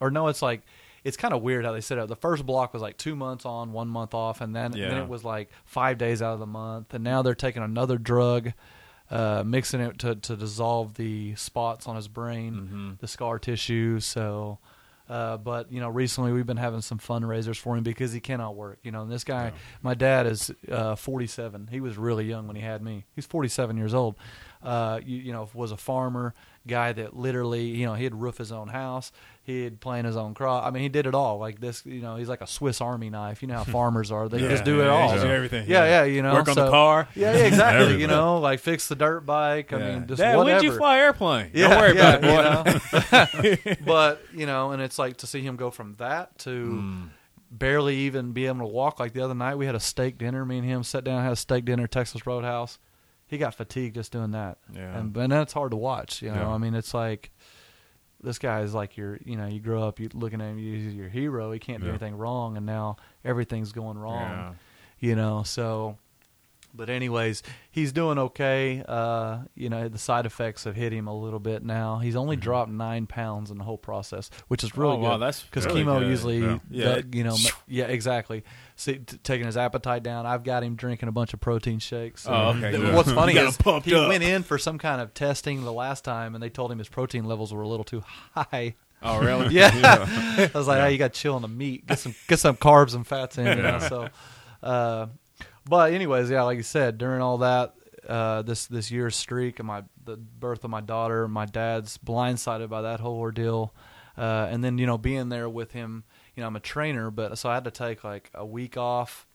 [0.00, 0.62] or no, it's like
[1.04, 2.08] it's kind of weird how they set it up.
[2.08, 5.08] The first block was like two months on, one month off, and then then it
[5.08, 8.52] was like five days out of the month, and now they're taking another drug.
[9.10, 12.98] Uh, mixing it to, to dissolve the spots on his brain, Mhm.
[13.00, 14.00] the scar tissue.
[14.00, 14.58] So,
[15.06, 18.54] uh, but you know, recently we've been having some fundraisers for him because he cannot
[18.56, 18.78] work.
[18.82, 21.68] You know, and this guy, my dad is uh, 47.
[21.70, 23.04] He was really young when he had me.
[23.14, 24.14] He's 47 years old.
[24.62, 26.32] Uh, you, you know, was a farmer
[26.66, 29.12] guy that literally, you know, he'd roof his own house.
[29.44, 30.64] He'd plant his own crop.
[30.64, 31.38] I mean, he did it all.
[31.38, 33.42] Like this, you know, he's like a Swiss Army knife.
[33.42, 35.10] You know how farmers are; they Yeah, just do it all.
[35.10, 35.68] everything.
[35.68, 36.04] Yeah, Yeah.
[36.04, 36.04] yeah.
[36.04, 37.08] You know, Work on the car.
[37.16, 38.00] Yeah, yeah, exactly.
[38.00, 39.72] You know, like fix the dirt bike.
[39.72, 39.92] I Yeah.
[39.98, 40.60] mean, just Dad, whatever.
[40.60, 41.50] when'd you fly airplane?
[41.54, 43.58] Yeah, Don't worry yeah, about it, boy.
[43.64, 43.76] you know?
[43.84, 47.08] but you know, and it's like to see him go from that to Mm.
[47.50, 49.00] barely even be able to walk.
[49.00, 50.44] Like the other night, we had a steak dinner.
[50.44, 52.78] Me and him sat down, had a steak dinner, Texas Roadhouse.
[53.26, 54.98] He got fatigued just doing that, Yeah.
[54.98, 56.22] and and that's hard to watch.
[56.22, 56.48] You know, Yeah.
[56.50, 57.30] I mean, it's like
[58.22, 60.94] this guy is like your, you know, you grow up, you looking at him, he's
[60.94, 61.50] your hero.
[61.52, 61.92] He can't do Yeah.
[61.92, 64.52] anything wrong, and now everything's going wrong Yeah.
[65.00, 65.96] you know so
[66.74, 71.14] but anyways he's doing okay uh you know the side effects have hit him a
[71.14, 74.94] little bit now he's only dropped nine pounds in the whole process which is really
[74.96, 75.04] Mm-hmm.
[75.04, 76.08] Oh, wow, good that's because really chemo good.
[76.08, 77.00] usually Yeah.
[77.12, 77.36] You know
[77.68, 78.42] yeah exactly
[78.82, 82.26] See, t- taking his appetite down i've got him drinking a bunch of protein shakes
[82.28, 84.08] Oh, okay, Th- what's funny is he up.
[84.08, 86.88] went in for some kind of testing the last time and they told him his
[86.88, 88.02] protein levels were a little too
[88.34, 88.74] high
[89.04, 89.52] Oh, really?
[89.54, 89.70] yeah.
[89.72, 92.56] I was like, oh, you got to chill on the meat, get some get some
[92.56, 93.46] carbs and fats in.
[93.46, 93.78] You know?
[93.80, 94.08] So,
[94.62, 95.06] uh,
[95.68, 97.74] but anyways, yeah, like you said, during all that,
[98.08, 102.68] uh, this this year's streak and my the birth of my daughter, my dad's blindsided
[102.68, 103.74] by that whole ordeal,
[104.16, 106.04] uh, and then you know being there with him.
[106.36, 109.26] You know, I'm a trainer, but so I had to take like a week off.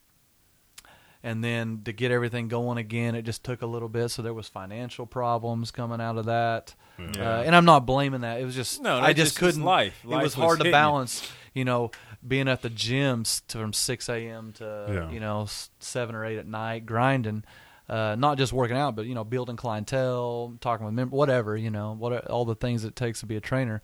[1.23, 4.09] And then to get everything going again, it just took a little bit.
[4.09, 6.75] So there was financial problems coming out of that.
[6.99, 7.39] Yeah.
[7.39, 8.39] Uh, and I'm not blaming that.
[8.39, 9.63] It was just No, I just just couldn't.
[9.63, 9.99] life.
[10.03, 10.71] It was was hard to hitting you.
[10.71, 11.29] balance.
[11.53, 11.91] You know,
[12.25, 14.53] being at the gym from 6 a.m.
[14.53, 15.09] to Yeah.
[15.11, 15.47] you know
[15.79, 17.43] seven or eight at night, grinding.
[17.89, 21.57] Uh, not just working out, but you know, building clientele, talking with members, whatever.
[21.57, 23.81] You know, what all the things it takes to be a trainer.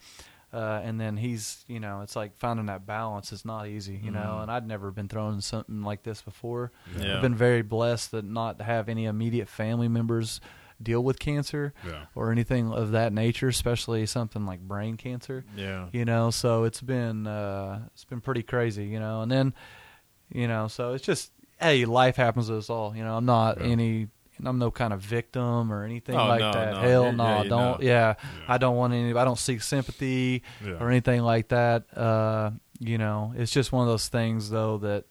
[0.53, 4.11] Uh, and then he's, you know, it's like finding that balance is not easy, you
[4.11, 4.39] know.
[4.41, 6.71] And I'd never been thrown in something like this before.
[6.99, 7.15] Yeah.
[7.15, 10.39] I've been very blessed that not to have any immediate family members
[10.81, 12.05] deal with cancer Yeah.
[12.13, 15.43] or anything of that nature, especially something like brain cancer.
[15.55, 15.87] Yeah.
[15.91, 19.21] You know, so it's been uh, it's been pretty crazy, you know.
[19.21, 19.53] And then,
[20.31, 22.95] you know, so it's just hey, life happens to us all.
[22.95, 23.67] You know, I'm not Yeah.
[23.67, 24.07] any.
[24.43, 26.73] I'm no kind of victim or anything Oh, like no, that.
[26.73, 26.79] no.
[26.81, 27.59] Hell no, yeah, you don't.
[27.59, 27.77] know.
[27.81, 28.13] Yeah,
[28.47, 29.13] I don't want any.
[29.13, 30.73] I don't seek sympathy Yeah.
[30.79, 31.85] or anything like that.
[31.97, 35.05] Uh, you know, it's just one of those things though that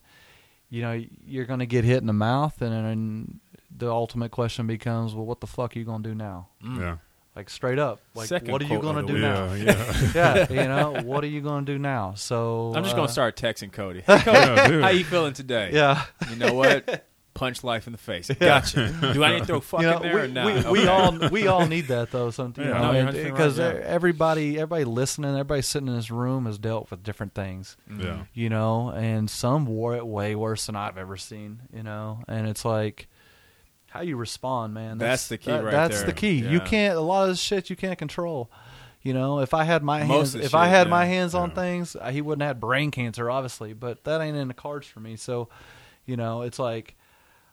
[0.69, 3.41] you know you're going to get hit in the mouth, and then
[3.75, 6.49] the ultimate question becomes, well, what the fuck are you going to do now?
[6.63, 6.97] Yeah.
[7.35, 9.55] Like straight up, like Second what are you going to do now?
[9.55, 9.65] Yeah.
[9.65, 10.13] Yeah.
[10.15, 12.13] yeah, you know, what are you going to do now?
[12.15, 14.03] So I'm just uh, gonna start texting Cody.
[14.03, 15.71] Hey, Cody, Yeah, how you feeling today?
[15.73, 17.07] Yeah, You know what?
[17.43, 18.31] Punch life in the face.
[18.39, 18.95] Gotcha.
[19.13, 20.65] Do I need to throw fuck you know, in there we, or not?
[20.73, 22.31] we, we all we all need that though.
[22.31, 22.75] Sometimes Yeah.
[22.75, 23.81] you No, know, you're and- 100% right, because yeah.
[23.85, 27.77] everybody everybody listening, everybody sitting in this room has dealt with different things.
[27.99, 28.25] Yeah.
[28.33, 32.47] you know, and some wore it way worse than I've ever seen, you know, and
[32.49, 33.09] it's like,
[33.91, 34.99] how you respond, man.
[34.99, 36.07] That's the key that- right That's there.
[36.07, 36.37] the key.
[36.47, 36.97] You can't.
[36.97, 38.51] A lot of this shit you can't control.
[39.03, 40.91] You know, if I had my Most hands, of the if I had yeah.
[40.93, 41.55] my hands on Yeah.
[41.57, 43.73] things, uh, he wouldn't have had brain cancer, obviously.
[43.73, 45.17] But that ain't in the cards for me.
[45.17, 45.49] So,
[46.07, 46.95] you know, it's like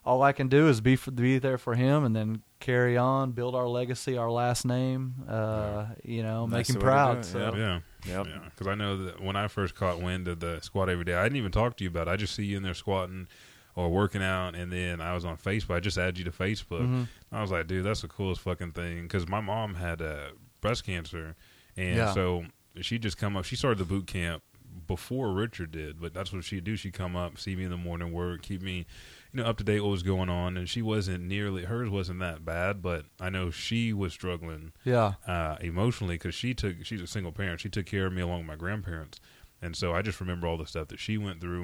[0.05, 3.31] all I can do is be for, be there for him, and then carry on,
[3.31, 5.15] build our legacy, our last name.
[5.27, 7.25] Uh, You know, make That's him the way to do proud.
[7.25, 7.39] So.
[7.39, 7.55] yep.
[7.55, 7.79] Yeah.
[8.17, 8.27] Yep.
[8.27, 11.13] Yeah, because I know that when I first caught wind of the squat every day,
[11.15, 12.11] I didn't even talk to you about it.
[12.11, 13.27] I just see you in there squatting
[13.75, 15.75] or working out, and then I was on Facebook.
[15.75, 16.81] I just added you to Facebook.
[16.87, 17.07] Mhm.
[17.31, 19.03] I was like, dude, that's the coolest fucking thing.
[19.03, 20.29] Because my mom had uh,
[20.61, 21.35] breast cancer,
[21.77, 22.13] and Yeah.
[22.13, 22.45] so
[22.81, 23.45] she just come up.
[23.45, 24.43] She started the boot camp
[24.87, 26.75] before Richard did, but that's what she'd do.
[26.75, 28.85] She'd come up, see me in the morning, work, keep me,
[29.33, 30.57] you know, up to date what was going on.
[30.57, 35.13] And she wasn't nearly hers wasn't that bad, but I know she was struggling Yeah.
[35.27, 37.59] uh, emotionally because she took she's a single parent.
[37.61, 39.19] She took care of me along with my grandparents,
[39.61, 41.63] and so I just remember all the stuff that she went through.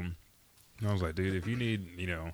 [0.79, 2.31] And I was like, dude, if you need, you know,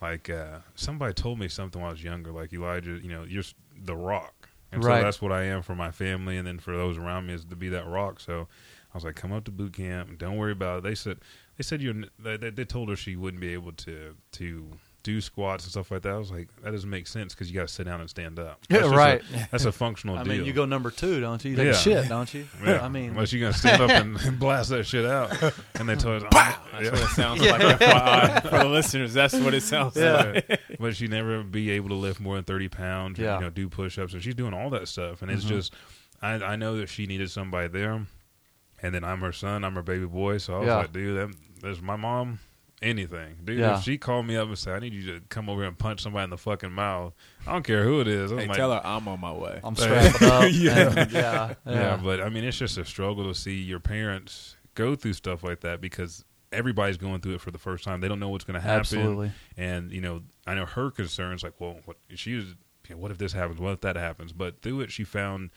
[0.00, 3.42] like uh, somebody told me something when I was younger, like Elijah, you know, you're
[3.80, 4.98] the rock, and Right.
[5.00, 7.44] so that's what I am for my family, and then for those around me is
[7.44, 8.20] to be that rock.
[8.20, 8.48] So
[8.92, 10.82] I was like, come up to boot camp, don't worry about it.
[10.84, 11.18] They said
[11.56, 14.68] they said you're they, they they told her she wouldn't be able to to
[15.02, 16.14] do squats and stuff like that.
[16.14, 18.38] I was like, that doesn't make sense because you got to sit down and stand
[18.38, 18.60] up.
[18.70, 19.20] Yeah, That's just right.
[19.34, 20.32] A, that's a functional I deal.
[20.38, 21.50] mean, you go number two, don't you?
[21.50, 21.70] You take Yeah.
[21.72, 22.46] a shit, don't you?
[22.64, 22.82] Yeah.
[22.82, 25.30] I mean, unless you're gonna stand up and, and blast that shit out,
[25.74, 26.90] and they told us, That's yeah.
[26.90, 27.60] what it sounds like.
[27.80, 30.40] FYI, for the listeners, that's what it sounds Yeah.
[30.48, 30.60] like.
[30.80, 33.18] but she never be able to lift more than thirty pounds.
[33.18, 33.34] Yeah.
[33.36, 35.20] you know, do push-ups, and she's doing all that stuff.
[35.20, 35.48] And it's Mhm.
[35.48, 35.74] just,
[36.22, 38.06] I, I know that she needed somebody there,
[38.84, 40.38] and then I'm her son, I'm her baby boy.
[40.38, 40.76] So I was Yeah.
[40.76, 42.38] like, dude, that, that's my mom.
[42.82, 43.60] Anything, dude.
[43.60, 43.78] Yeah.
[43.78, 45.78] If she called me up and said, "I need you to come over here and
[45.78, 47.14] punch somebody in the fucking mouth,"
[47.46, 48.30] I don't care who it is.
[48.30, 49.58] I'm Hey, like, tell her I'm on my way.
[49.64, 50.42] I'm strapping up.
[50.52, 50.92] Yeah.
[50.94, 54.56] and- yeah, yeah, Yeah, but I mean, it's just a struggle to see your parents
[54.74, 58.00] go through stuff like that because everybody's going through it for the first time.
[58.02, 58.80] They don't know what's going to happen.
[58.80, 59.32] absolutely.
[59.56, 62.44] And you know, I know her concerns like, well, what she was,
[62.88, 63.60] you know, what if this happens?
[63.60, 64.32] What if that happens?
[64.34, 65.50] But through it, she found,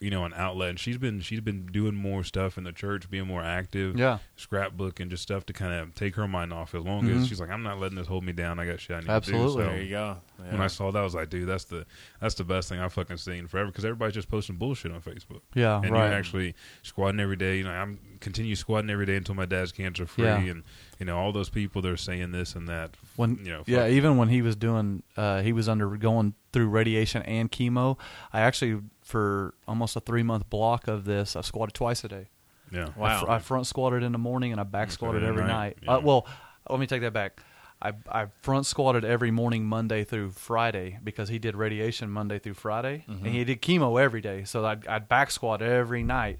[0.00, 0.70] you know, an outlet.
[0.70, 4.18] And she's been she's been doing more stuff in the church, being more active, Yeah,
[4.36, 6.74] scrapbook and just stuff to kind of take her mind off.
[6.74, 7.22] As long Mhm.
[7.22, 8.58] as she's like, I'm not letting this hold me down.
[8.58, 9.46] I got shit I need Absolutely.
[9.46, 9.64] to do.
[9.64, 10.16] So there you go.
[10.50, 11.86] when I saw that, I was like, dude, that's the
[12.20, 15.40] that's the best thing I've fucking seen forever because everybody's just posting bullshit on Facebook
[15.54, 16.06] yeah, and right.
[16.08, 17.58] you're actually squatting every day.
[17.58, 20.38] You know, I'm continue squatting every day until my dad's cancer free, Yeah.
[20.40, 20.62] and
[20.98, 22.96] you know all those people they're saying this and that.
[23.16, 27.22] when you know, yeah, even when he was doing, uh, he was undergoing through radiation
[27.22, 27.96] and chemo.
[28.32, 32.26] I actually, for almost a three month block of this, I squatted twice a day.
[32.72, 33.20] yeah, I, Wow.
[33.24, 35.48] fr- I front squatted in the morning and I back squatted every right.
[35.48, 35.78] night.
[35.82, 35.96] Yeah.
[35.96, 36.26] Uh, well,
[36.68, 37.40] let me take that back.
[37.82, 42.54] I, I front squatted every morning Monday through Friday because he did radiation Monday through
[42.54, 43.26] Friday Mm-hmm.
[43.26, 44.44] and he did chemo every day.
[44.44, 46.38] So I'd, I'd back squat every night,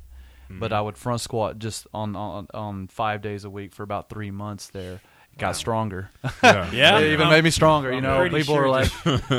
[0.48, 0.74] but Mm-hmm.
[0.74, 4.30] I would front squat just on, on on five days a week for about three
[4.30, 5.00] months there.
[5.32, 6.10] It got stronger.
[6.42, 6.98] yeah, Yeah.
[7.00, 7.90] it even I'm- made me stronger.
[7.90, 8.90] You I'm know, people sure are like,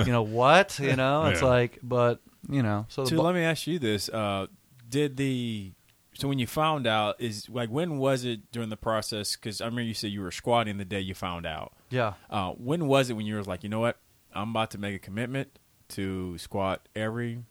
[0.06, 0.78] you know, what?
[0.80, 1.48] You know, it's Yeah.
[1.48, 4.48] like, but you know, so So bu- let me ask you this: uh,
[4.90, 5.74] Did the
[6.14, 9.36] so when you found out is like when was it during the process?
[9.36, 11.74] Because I remember you said you were squatting the day you found out.
[11.90, 12.14] yeah.
[12.30, 13.98] Uh, when was it when you were like, you know what,
[14.34, 17.44] I'm about to make a commitment to squat every,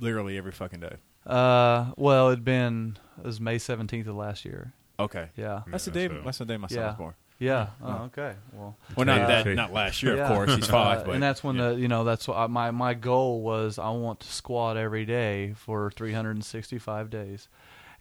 [0.00, 0.96] literally every fucking day.
[1.26, 4.72] Uh, well, it'd been it was May seventeenth of last year.
[5.00, 5.62] Okay, Yeah.
[5.68, 6.08] that's the day.
[6.08, 6.86] so- That's the day my son Yeah.
[6.88, 7.14] was born.
[7.38, 7.68] Yeah.
[7.82, 8.34] Oh, okay.
[8.52, 10.22] Well, Well, not Uh, that, not last year, yeah.
[10.28, 10.54] of course.
[10.56, 11.68] He's five, Uh, but and that's when yeah.
[11.70, 13.78] the you know that's what I, my my goal was.
[13.78, 17.48] I want to squat every day for 365 days,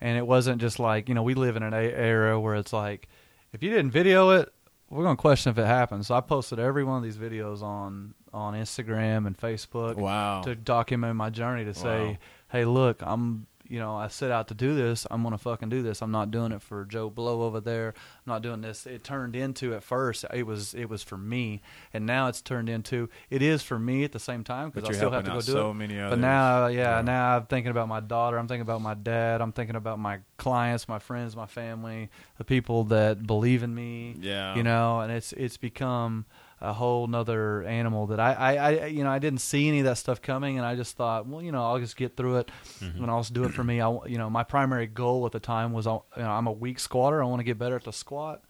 [0.01, 2.73] and it wasn't just like you know we live in an a- era where it's
[2.73, 3.07] like
[3.53, 4.51] if you didn't video it,
[4.89, 6.07] we're gonna question if it happens.
[6.07, 10.41] So I posted every one of these videos on on Instagram and Facebook wow.
[10.41, 12.17] to document my journey to say, Wow.
[12.49, 15.05] hey, look, I'm, you know, I set out to do this.
[15.11, 16.01] I'm gonna fucking do this.
[16.01, 17.93] I'm not doing it for Joe Blow over there.
[17.95, 18.85] I'm not doing this.
[18.85, 21.61] It turned into at first it was it was for me,
[21.93, 24.93] and now it's turned into it is for me at the same time because I
[24.93, 25.73] still have to go do so it.
[25.75, 26.11] many others.
[26.11, 27.01] But now, yeah, Yeah.
[27.01, 28.37] now I'm thinking about my daughter.
[28.37, 29.41] I'm thinking about my dad.
[29.41, 34.15] I'm thinking about my clients, my friends, my family, the people that believe in me
[34.19, 36.25] yeah, you know and it's it's become
[36.59, 39.85] a whole nother animal that I, I, I you know I didn't see any of
[39.85, 42.51] that stuff coming and I just thought well you know I'll just get through it.
[42.79, 43.03] Mm-hmm.
[43.03, 45.39] and I'll just do it for me I you know my primary goal at the
[45.39, 47.21] time was I- you know, I'm a weak squatter.
[47.21, 48.43] I want to get better at the squat.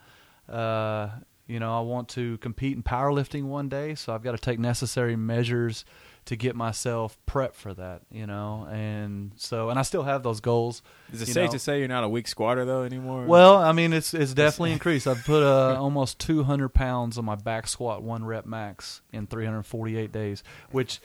[0.48, 1.10] Uh,
[1.48, 4.60] you know I want to compete in powerlifting one day so I've got to take
[4.60, 5.84] necessary measures
[6.28, 10.40] to get myself prepped for that you know and so and I still have those
[10.40, 11.52] goals Is it safe know.
[11.54, 13.26] to say you're not a weak squatter though anymore?
[13.26, 15.08] well, I mean, it's it's definitely increased.
[15.08, 20.12] I've put uh, almost 200 pounds on my back squat, one rep max in 348
[20.12, 20.44] days.
[20.72, 21.00] Which,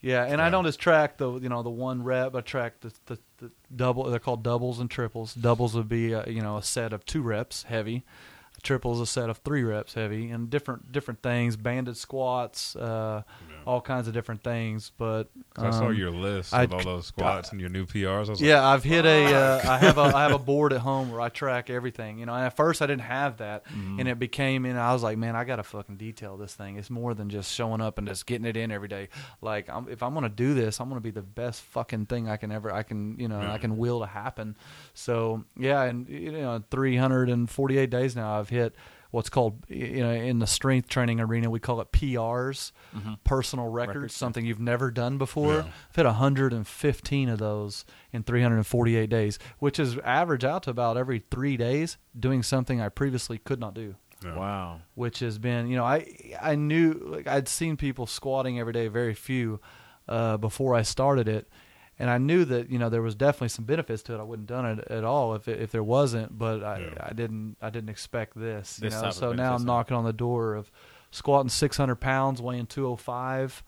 [0.00, 2.34] yeah, and I don't just track the you know the one rep.
[2.34, 4.04] I track the, the, the double.
[4.04, 5.34] They're called doubles and triples.
[5.34, 8.04] Doubles would be uh, you know a set of two reps heavy.
[8.62, 11.56] Triples a set of three reps heavy, and different different things.
[11.56, 12.74] Banded squats.
[12.76, 13.22] Uh,
[13.68, 14.90] all kinds of different things.
[14.96, 17.84] But 'Cause I saw um, your list I- of all those squats and your new
[17.84, 18.28] PRs.
[18.28, 19.26] I was Yeah, I've hit a.
[19.34, 20.00] Uh, I have a.
[20.00, 22.18] I have a board at home where I track everything.
[22.18, 24.00] You know, and at first I didn't have that, Mm-hmm.
[24.00, 24.64] and it became.
[24.64, 26.76] And I was like, man, I gotta fucking detail this thing.
[26.78, 29.08] It's more than just showing up and just getting it in every day.
[29.42, 32.38] Like, I'm, if I'm gonna do this, I'm gonna be the best fucking thing I
[32.38, 32.72] can ever.
[32.72, 34.56] I can, you know, I can will to happen.
[34.94, 38.74] So yeah, and you know, 348 days now, I've hit
[39.10, 42.72] what's called you know in the strength training arena we call it PRs,
[43.24, 45.54] personal records, Records, something you've never done before.
[45.54, 45.64] Yeah.
[45.90, 51.22] I've hit 115 of those in 348 days, which is average out to about every
[51.30, 53.94] three days doing something I previously could not do.
[54.24, 54.36] Yeah.
[54.36, 54.80] Wow.
[54.94, 58.88] Which has been, you know, I I knew like I'd seen people squatting every day,
[58.88, 59.60] very few,
[60.08, 61.48] uh, before I started it,
[61.98, 64.18] and I knew that you know there was definitely some benefits to it.
[64.20, 67.06] I wouldn't done it at all if it, if there wasn't, but I, Yeah.
[67.10, 68.78] I didn't I didn't expect this.
[68.82, 70.70] You This know, so now I'm knocking on the door of
[71.10, 73.62] squatting 600 pounds, weighing 205.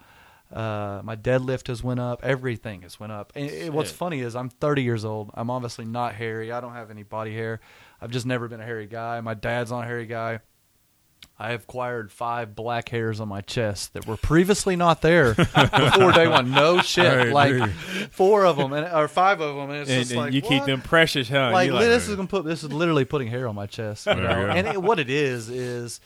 [0.53, 2.25] Uh, my deadlift has went up.
[2.25, 3.33] Everything has went up.
[3.37, 5.31] And it, what's funny is I'm 30 years old.
[5.35, 6.51] I'm obviously not hairy.
[6.51, 7.61] I don't have any body hair.
[8.01, 9.21] I've just never been a hairy guy.
[9.21, 10.41] My dad's not a hairy guy.
[11.43, 16.13] I have acquired five black hairs on my chest that were previously not there before
[16.13, 16.51] day one.
[16.51, 17.71] No shit, Hey, like dude.
[18.13, 20.43] four of them and, or five of them, and it's And, just and like you
[20.43, 21.49] keep them precious, huh?
[21.51, 24.05] like, You this is gonna put this is literally putting hair on my chest.
[24.05, 24.29] You know?
[24.29, 26.01] And it, what it is is,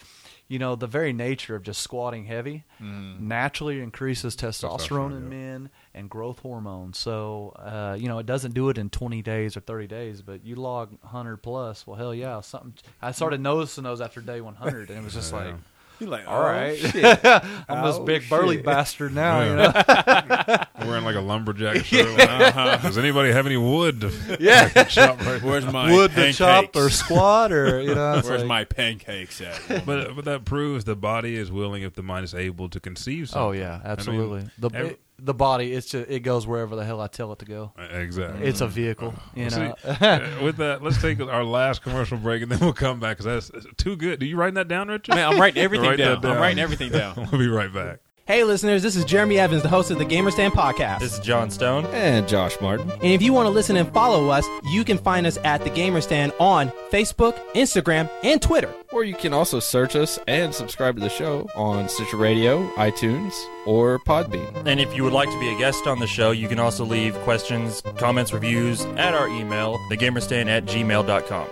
[0.48, 5.28] you know, the very nature of just squatting heavy naturally increases testosterone, Testosterone, in yeah.
[5.28, 6.92] men and growth hormone.
[6.92, 10.44] So, uh, you know, it doesn't do it in 20 days or 30 days, but
[10.44, 11.86] you log 100 plus.
[11.86, 12.74] Well, hell yeah, something.
[13.00, 15.38] I started noticing those after day 100, and it was just Yeah.
[15.38, 15.54] like.
[16.00, 17.04] You're like, All oh, right, shit.
[17.24, 19.42] I'm this Oh, big burly bastard now.
[19.42, 22.18] You know, wearing like a lumberjack shirt.
[22.18, 22.76] Uh-huh.
[22.78, 24.00] Does anybody have any wood?
[24.00, 28.20] To yeah, chop right Where's my wood to chop or squat or you know.
[28.24, 29.86] Where's like- my pancakes at?
[29.86, 33.28] But but that proves the body is willing if the mind is able to conceive.
[33.28, 33.42] Something.
[33.48, 34.48] Oh yeah, absolutely.
[34.58, 37.38] the every- it- the body, it's just, it goes wherever the hell I tell it
[37.40, 37.72] to go.
[37.78, 38.46] Exactly.
[38.46, 39.74] It's a vehicle, you know.
[39.82, 43.18] see, uh, with that, let's take our last commercial break and then we'll come back
[43.18, 44.20] because that's too good.
[44.20, 45.14] Do you writing that down, Richard?
[45.14, 46.32] Man, I'm writing everything Write that down.
[46.32, 47.14] I'm writing everything down.
[47.32, 48.00] we'll be right back.
[48.26, 51.00] Hey, listeners, this is Jeremy Evans, the host of the Gamerstand podcast.
[51.00, 51.84] This is John Stone.
[51.92, 52.90] And Josh Martin.
[52.90, 55.68] and if you want to listen and follow us, you can find us at the
[55.68, 58.72] Gamerstand on Facebook, Instagram, and Twitter.
[58.92, 63.34] Or you can also search us and subscribe to the show on Stitcher Radio, iTunes,
[63.66, 64.64] or Podbean.
[64.64, 66.86] And if you would like to be a guest on the show, you can also
[66.86, 71.46] leave questions, comments, reviews at our email, thegamerstand at gmail.com.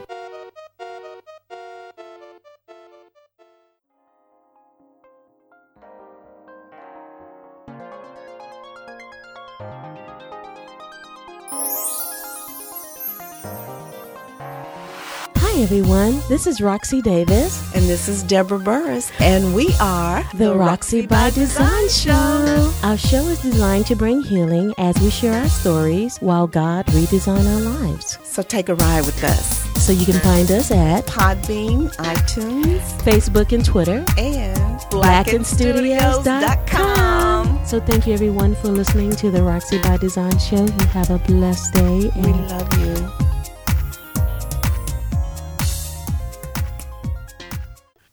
[15.63, 16.19] Hi, everyone.
[16.29, 17.73] This is Roxy Davis.
[17.73, 22.73] And this is Deborah Burris, and we are The Roxy by Design Show.
[22.83, 27.47] Our show is designed to bring healing as we share our stories while God redesigns
[27.47, 28.19] our lives.
[28.25, 29.63] So take a ride with us.
[29.81, 37.65] So you can find us at Podbean, iTunes, Facebook and Twitter, and blackenstudios.com.
[37.65, 40.65] So thank you everyone for listening to the Roxy by Design Show.
[40.65, 43.22] You have a blessed day We love you.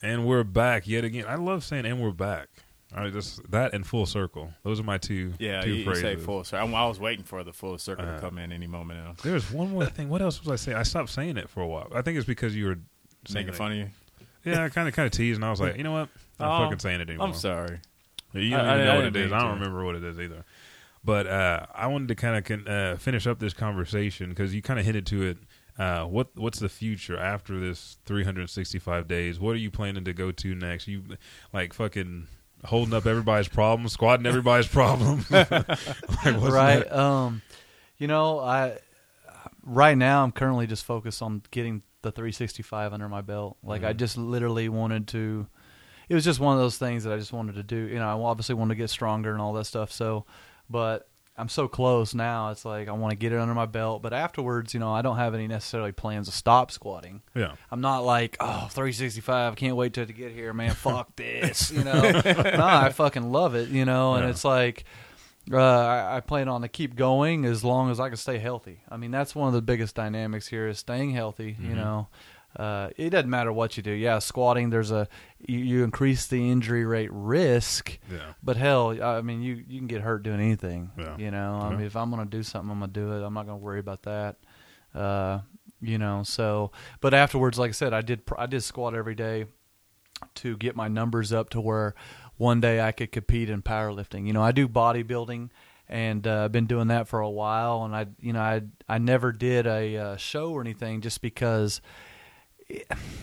[0.02, 1.26] And we're back yet again.
[1.28, 2.47] I love saying "and we're back."
[2.95, 4.52] I just that and full circle.
[4.64, 6.02] Those are my two Yeah, two you, you phrases.
[6.02, 6.74] say full circle.
[6.76, 9.14] I, I was waiting for the full circle Uh, to come in any moment now.
[9.22, 10.10] There's one more thing.
[10.10, 10.78] What else was I saying?
[10.78, 11.91] I stopped saying it for a while.
[11.93, 12.80] I think it's because you were
[13.28, 13.88] saying Making fun of you.
[14.45, 16.10] Yeah, I kind of kind of teased, and I was like, you know what?
[16.39, 17.28] I'm Oh, fucking saying it anymore.
[17.28, 17.80] I'm sorry.
[18.34, 19.32] You I- don't I- even I know what it is.
[19.34, 19.54] I don't to.
[19.56, 20.45] remember what it is either.
[21.04, 24.80] But uh, I wanted to kind of uh, finish up this conversation because you kind
[24.80, 25.38] of hinted to it.
[25.80, 29.40] Uh, what what's the future after this 365 days?
[29.40, 30.88] What are you planning to go to next?
[30.88, 31.04] You
[31.54, 32.28] like fucking
[32.66, 35.32] holding up everybody's problems, squatting everybody's problems.
[35.32, 35.56] like,
[36.26, 36.80] right.
[36.80, 36.92] next?
[36.92, 37.42] Um,
[37.98, 38.78] you know, I
[39.64, 43.58] right now I'm currently just focused on getting the 365 under my belt.
[43.64, 43.98] Like I Mhm.
[43.98, 45.48] just literally wanted to.
[46.08, 47.76] It was just one of those things that I just wanted to do.
[47.76, 49.92] You know, I obviously wanted to get stronger and all that stuff.
[49.92, 50.26] So,
[50.70, 51.09] but
[51.40, 52.50] I'm so close now.
[52.52, 54.02] It's like I want to get it under my belt.
[54.02, 57.22] But afterwards, you know, I don't have any necessarily plans to stop squatting.
[57.34, 57.54] Yeah.
[57.72, 60.72] I'm not like, oh, 365, can't wait till to get here, man.
[60.76, 62.02] Fuck this, you know.
[62.02, 64.16] no, I fucking love it, you know.
[64.16, 64.30] And Yeah.
[64.32, 64.84] it's like,
[65.52, 68.82] uh, I, I plan on to keep going as long as I can stay healthy.
[68.90, 71.56] I mean, that's one of the biggest dynamics here is staying healthy.
[71.60, 71.76] You Mhm.
[71.78, 72.08] know,
[72.56, 73.91] uh, it doesn't matter what you do.
[73.91, 74.70] Yeah, squatting.
[74.70, 75.08] There's a
[75.39, 78.00] you, you increase the injury rate risk.
[78.12, 78.34] Yeah.
[78.43, 80.91] But hell, I mean, you you can get hurt doing anything.
[80.97, 81.16] Yeah.
[81.18, 83.24] You know, I mean, if I'm gonna do something, I'm gonna do it.
[83.24, 84.38] I'm not gonna worry about that.
[84.95, 85.39] Uh,
[85.80, 86.72] you know, so
[87.02, 89.45] but afterwards, like I said, I did I did squat every day.
[90.36, 91.95] to get my numbers up to where
[92.36, 94.28] one day I could compete in powerlifting.
[94.28, 95.50] You know, I do bodybuilding
[95.88, 98.97] and uh, I've been doing that for a while and I you know I I
[98.97, 101.82] never did a uh, show or anything just because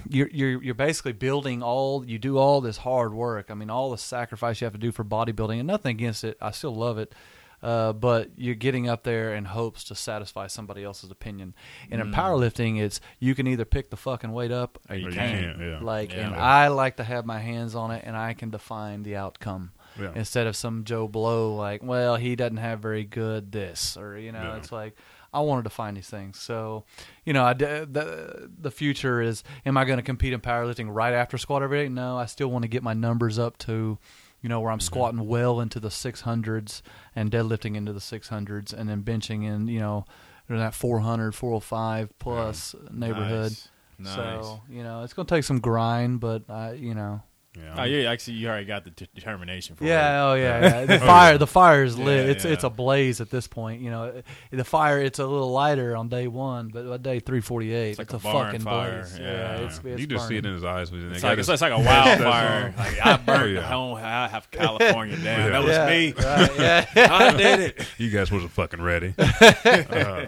[0.09, 3.51] you're you're you're basically building all you do all this hard work.
[3.51, 6.37] I mean, all the sacrifice you have to do for bodybuilding, and nothing against it.
[6.41, 7.15] I still love it,
[7.63, 11.55] uh, but you're getting up there in hopes to satisfy somebody else's opinion.
[11.91, 12.15] And in Mm.
[12.15, 15.59] powerlifting, it's you can either pick the fucking weight up or you Or can't.
[15.61, 15.79] yeah.
[15.81, 16.27] Like, Yeah.
[16.27, 19.73] and I like to have my hands on it, and I can define the outcome.
[19.99, 20.13] Yeah.
[20.15, 24.31] Instead of some Joe Blow like, well, he doesn't have very good this, or you
[24.31, 24.57] know, Yeah.
[24.57, 24.95] it's like
[25.37, 26.39] I wanted to find these things.
[26.39, 26.84] So,
[27.26, 31.12] you know, I, the the future is: Am I going to compete in powerlifting right
[31.12, 31.89] after squat every day?
[31.91, 33.99] No, I still want to get my numbers up to,
[34.41, 34.87] you know, where I'm mm-hmm.
[34.87, 36.80] squatting well into the 600s
[37.14, 40.07] and deadlifting into the 600s, and then benching in, you know,
[40.49, 42.99] in that 400, 405 plus mm-hmm.
[42.99, 43.53] neighborhood.
[43.99, 44.14] Nice.
[44.14, 47.22] So, you know, it's going to take some grind, but I, you know.
[47.79, 49.89] Oh, yeah, actually, you already got the de- determination for it.
[49.89, 50.85] Yeah, oh yeah, yeah.
[50.87, 52.25] The Oh, fire, the fire is lit.
[52.27, 52.53] Yeah, it's yeah.
[52.53, 53.83] it's a blaze at this point.
[53.83, 55.01] You know, the fire.
[55.01, 58.13] It's a little lighter on day one, but by day three forty eight, it's, like
[58.13, 59.19] a, a barn fucking fire, blaze.
[59.19, 59.57] yeah.
[59.59, 60.91] it's, it's you just see it in his eyes.
[60.91, 62.75] when It's like it's, it's like a that's- that's wildfire.
[62.79, 62.85] all.
[62.85, 63.61] like I burned Oh, yeah.
[63.63, 65.51] home half California down.
[65.53, 66.13] That was Yeah, me.
[66.13, 66.59] right,
[66.97, 67.09] yeah.
[67.15, 67.87] I did it.
[67.99, 69.15] You guys wasn't fucking ready.
[69.19, 70.27] Uh,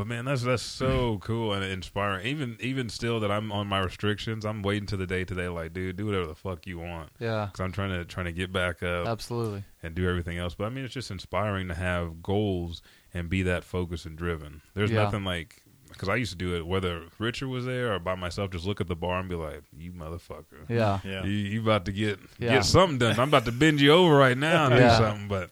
[0.00, 2.26] but man, that's that's so cool and inspiring.
[2.26, 5.48] Even even still that I'm on my restrictions, I'm waiting to the day today.
[5.48, 7.10] Like, dude, do whatever the fuck you want.
[7.18, 7.46] Yeah.
[7.52, 9.06] because I'm trying to trying to get back up.
[9.06, 9.62] Absolutely.
[9.82, 10.54] and do everything else.
[10.54, 12.80] But I mean, it's just inspiring to have goals
[13.12, 14.62] and be that focused and driven.
[14.72, 15.02] There's Yeah.
[15.02, 18.52] nothing like because I used to do it whether Richard was there or by myself.
[18.52, 21.00] Just look at the bar and be like, "You motherfucker, Yeah.
[21.04, 21.24] Yeah.
[21.24, 22.54] you, you about to get Yeah.
[22.54, 23.20] get something done.
[23.20, 24.96] I'm about to bend you over right now and Yeah.
[24.98, 25.50] do something." But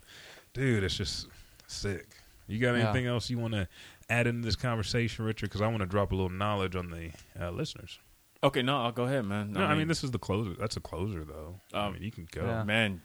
[0.55, 1.27] dude, it's just
[1.67, 2.07] sick.
[2.47, 2.85] You got Yeah.
[2.85, 3.69] anything else you want to
[4.11, 5.47] add into this conversation, Richard?
[5.47, 7.99] Because I want to drop a little knowledge on the uh, listeners.
[8.43, 9.53] Okay, no, I'll go ahead, man.
[9.53, 10.55] No, I mean, this is the closer.
[10.59, 11.61] That's a closer though.
[11.75, 12.45] I Um, mean, you can go.
[12.45, 12.63] Yeah.
[12.65, 13.03] man.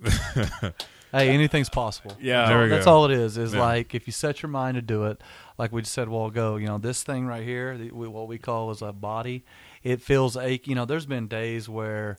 [1.10, 2.14] Hey, anything's possible.
[2.20, 2.46] Yeah.
[2.48, 2.92] There that's go.
[2.92, 3.38] all it is.
[3.38, 3.60] Is Yeah.
[3.60, 5.22] like if you set your mind to do it,
[5.56, 6.56] like we just said a while ago.
[6.56, 9.46] You know, this thing right here, the, we- what we call as a body,
[9.82, 10.66] it feels ache.
[10.68, 12.18] You know, there's been days where,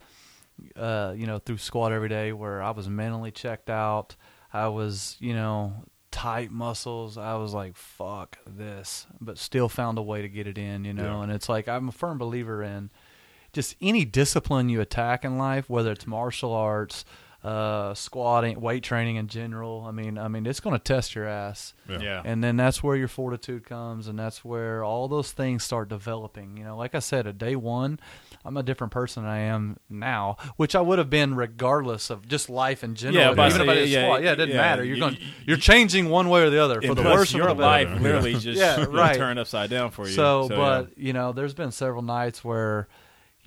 [0.75, 4.15] uh, you know, through squat every day where I was mentally checked out.
[4.51, 7.17] I was, you know, tight muscles.
[7.17, 10.83] I was like, fuck this, but still found a way to get it in.
[10.85, 11.23] You know, Yeah.
[11.23, 12.89] and it's like I'm a firm believer in
[13.53, 17.03] just any discipline you attack in life, whether it's martial arts,
[17.43, 19.85] uh, squatting, weight training in general.
[19.87, 21.73] I mean, I mean, it's going to test your ass.
[21.87, 21.99] Yeah.
[22.01, 22.21] Yeah.
[22.25, 26.57] And then that's where your fortitude comes, and that's where all those things start developing.
[26.57, 27.97] You know, like I said, at day one,
[28.43, 32.27] I'm a different person than I am now, which I would have been regardless of
[32.27, 33.23] just life in general.
[33.23, 34.83] Yeah, but even I if I say, did yeah, squat, yeah, it didn't yeah, matter.
[34.83, 37.33] You're you- going, you- you're changing one way or the other for the plus, worse
[37.33, 37.89] or your the better.
[37.91, 39.15] life literally just Yeah, right.
[39.15, 40.13] turned upside down for you.
[40.13, 40.55] So, yeah.
[40.57, 42.87] but you know, there's been several nights where,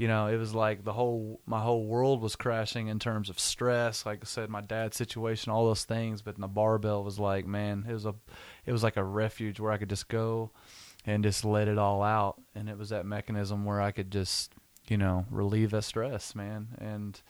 [0.03, 3.39] you know, it was like the whole my whole world was crashing in terms of
[3.39, 4.05] stress.
[4.05, 6.23] Like I said, my dad's situation, all those things.
[6.23, 8.15] But the barbell was like, man, it was a,
[8.67, 10.51] it was like a refuge where I could just go,
[11.07, 12.35] and just let it all out.
[12.57, 14.53] And it was that mechanism where I could just,
[14.89, 16.67] you know, relieve that stress, man.
[16.79, 17.21] And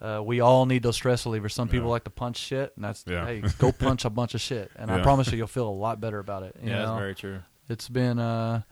[0.00, 1.50] uh, we all need those stress relievers.
[1.52, 1.92] Some people Yeah.
[1.96, 3.26] like to punch shit, and that's Yeah.
[3.26, 6.00] hey, go punch a bunch of shit, and I promise you, you'll feel a lot
[6.00, 6.54] better about it.
[6.62, 6.86] You yeah, know?
[6.90, 7.38] that's very true.
[7.68, 8.62] It's been uh,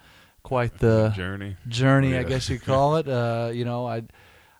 [0.42, 1.56] quite the journey.
[1.68, 2.28] journey, I Yeah.
[2.28, 3.08] guess you call it.
[3.08, 4.02] Uh, you know, I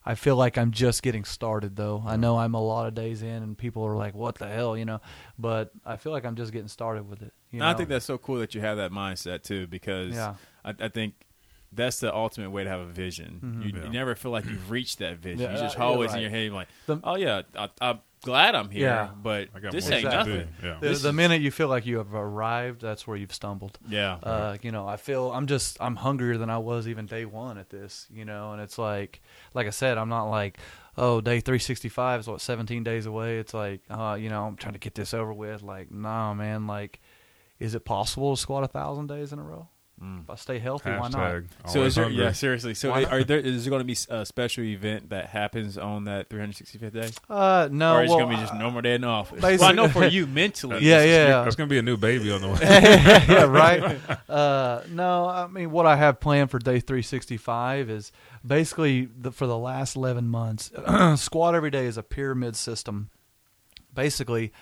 [0.04, 2.02] I feel like I'm just getting started though.
[2.06, 4.76] I know I'm a lot of days in, and people are like, "What the hell?"
[4.76, 5.00] You know,
[5.38, 7.32] but I feel like I'm just getting started with it.
[7.50, 10.34] You And I think that's so cool that you have that mindset too, because Yeah.
[10.64, 11.14] I, I think
[11.74, 13.40] that's the ultimate way to have a vision.
[13.42, 13.64] Mhm.
[13.64, 13.84] You, Yeah.
[13.86, 15.40] you never feel like you've reached that vision.
[15.40, 17.68] Yeah, you just uh, you're always in your head, you're like, The- oh yeah, I,
[17.80, 19.08] I'm glad I'm here, Yeah.
[19.20, 20.48] but this ain't to nothing.
[20.62, 20.76] Yeah.
[20.80, 23.78] the, This the is- minute you feel like you have arrived, that's where you've stumbled.
[23.88, 24.14] Yeah.
[24.22, 27.56] Uh, you know, I feel I'm just I'm hungrier than I was even day one
[27.58, 28.06] at this.
[28.12, 29.20] You know, and it's like,
[29.54, 30.58] like I said, I'm not like,
[30.98, 33.38] oh, day 365 is what 17 days away.
[33.38, 35.62] It's like, uh, you know, I'm trying to get this over with.
[35.62, 36.66] Like, nah, man.
[36.66, 37.00] Like,
[37.58, 39.68] is it possible to squat a thousand days in a row?
[40.02, 40.22] Mm.
[40.22, 41.42] If I stay healthy, why not?
[41.68, 42.24] So is there, hungry.
[42.24, 42.74] yeah, seriously.
[42.74, 46.04] So Why are there is there going to be a special event that happens on
[46.04, 47.94] that 365th day, Uh, no.
[47.94, 49.40] or is well, it going to be just normal day in the office?
[49.40, 51.44] Well, I know for you mentally, Yeah, That's- yeah.
[51.44, 52.58] That's gonna be a new baby on the way.
[52.62, 53.98] yeah, right.
[54.28, 58.12] Uh, no, I mean what I have planned for day 365 is
[58.46, 60.70] basically the, for the last 11 months.
[61.16, 63.10] squat every day is a pyramid system.
[63.94, 64.52] Basically,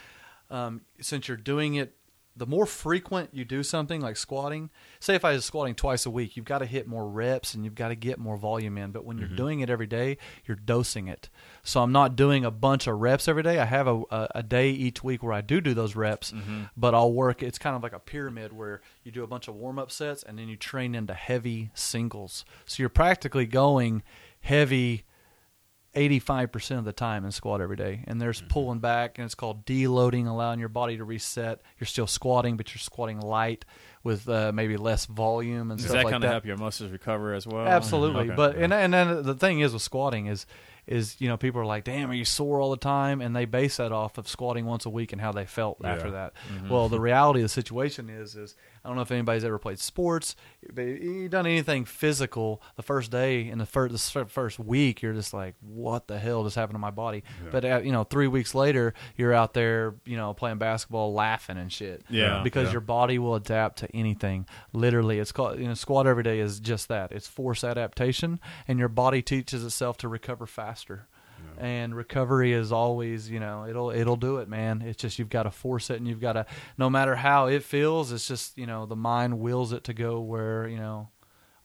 [0.50, 1.94] um, since you're doing it,
[2.36, 6.10] the more frequent you do something like squatting, say if I was squatting twice a
[6.10, 8.92] week, you've got to hit more reps and you've got to get more volume in.
[8.92, 9.36] But when you're mm-hmm.
[9.36, 10.16] doing it every day,
[10.46, 11.28] you're dosing it.
[11.62, 13.58] So I'm not doing a bunch of reps every day.
[13.58, 16.64] I have a, a, a day each week where I do do those reps, mm-hmm.
[16.76, 17.42] but I'll work.
[17.42, 20.22] It's kind of like a pyramid where you do a bunch of warm up sets
[20.22, 22.44] and then you train into heavy singles.
[22.64, 24.02] So you're practically going
[24.40, 25.04] heavy
[25.94, 28.04] 85% of the time in squat every day.
[28.06, 31.60] And there's pulling back, and it's called deloading, allowing your body to reset.
[31.78, 33.64] You're still squatting, but you're squatting light
[34.04, 36.32] with uh, maybe less volume and Does stuff that like kind of that.
[36.34, 37.66] help your muscles recover as well?
[37.66, 38.34] Absolutely, Okay.
[38.34, 40.46] but and and then the thing is with squatting is
[40.86, 43.20] is you know people are like, damn, are you sore all the time?
[43.20, 46.12] And they base that off of squatting once a week and how they felt after
[46.12, 46.32] that.
[46.50, 46.66] Mm-hmm.
[46.66, 46.70] Mhm.
[46.70, 49.78] Well, the reality of the situation is is I don't know if anybody's ever played
[49.78, 50.36] sports,
[50.72, 55.12] but you done anything physical the first day and the first the first week, you're
[55.12, 57.22] just like, what the hell just happened to my body?
[57.50, 61.58] But uh, you know, three weeks later, you're out there, you know, playing basketball, laughing
[61.58, 62.02] and shit.
[62.08, 62.42] Yeah.
[62.42, 62.72] because Yeah.
[62.72, 64.46] your body will adapt to anything.
[64.72, 67.12] Literally, it's called you know squat every day is just that.
[67.12, 71.06] It's force adaptation, and your body teaches itself to recover faster.
[71.60, 74.82] And recovery is always, you know, it'll it'll do it, man.
[74.82, 76.46] It's just you've got to force it, and you've got to,
[76.78, 80.20] no matter how it feels, it's just you know the mind wills it to go
[80.20, 81.08] where you know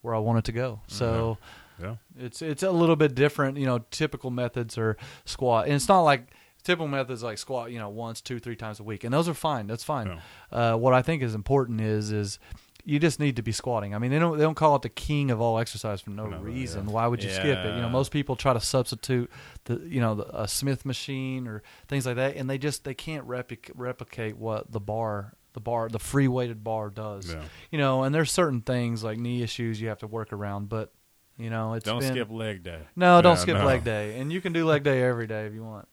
[0.02, 0.82] where I want it to go.
[0.88, 1.38] So
[1.82, 1.96] Yeah.
[2.20, 3.58] it's it's a little bit different.
[3.58, 6.28] You know, typical methods are squat, and it's not like
[6.64, 7.72] typical methods like squat.
[7.72, 9.66] You know, once, two, three times a week, and those are fine.
[9.68, 10.20] That's fine.
[10.52, 12.38] Uh, what I think is important is is
[12.86, 13.95] you just need to be squatting.
[13.95, 16.25] I mean, they don't they don't call it the king of all exercise for no,
[16.27, 16.86] reason.
[16.86, 17.75] Why would you skip it?
[17.75, 19.29] You know, most people try to substitute
[19.65, 22.93] the you know the, a Smith machine or things like that, and they just they
[22.93, 27.33] can't replic- replicate what the bar the bar the free weighted bar does.
[27.33, 27.41] Yeah.
[27.71, 30.93] You know, and there's certain things like knee issues you have to work around, but
[31.38, 32.79] you know, it's Don't been- skip leg day.
[32.95, 33.65] No, don't Yeah, skip no.
[33.65, 35.88] leg day, and you can do leg day every day if you want.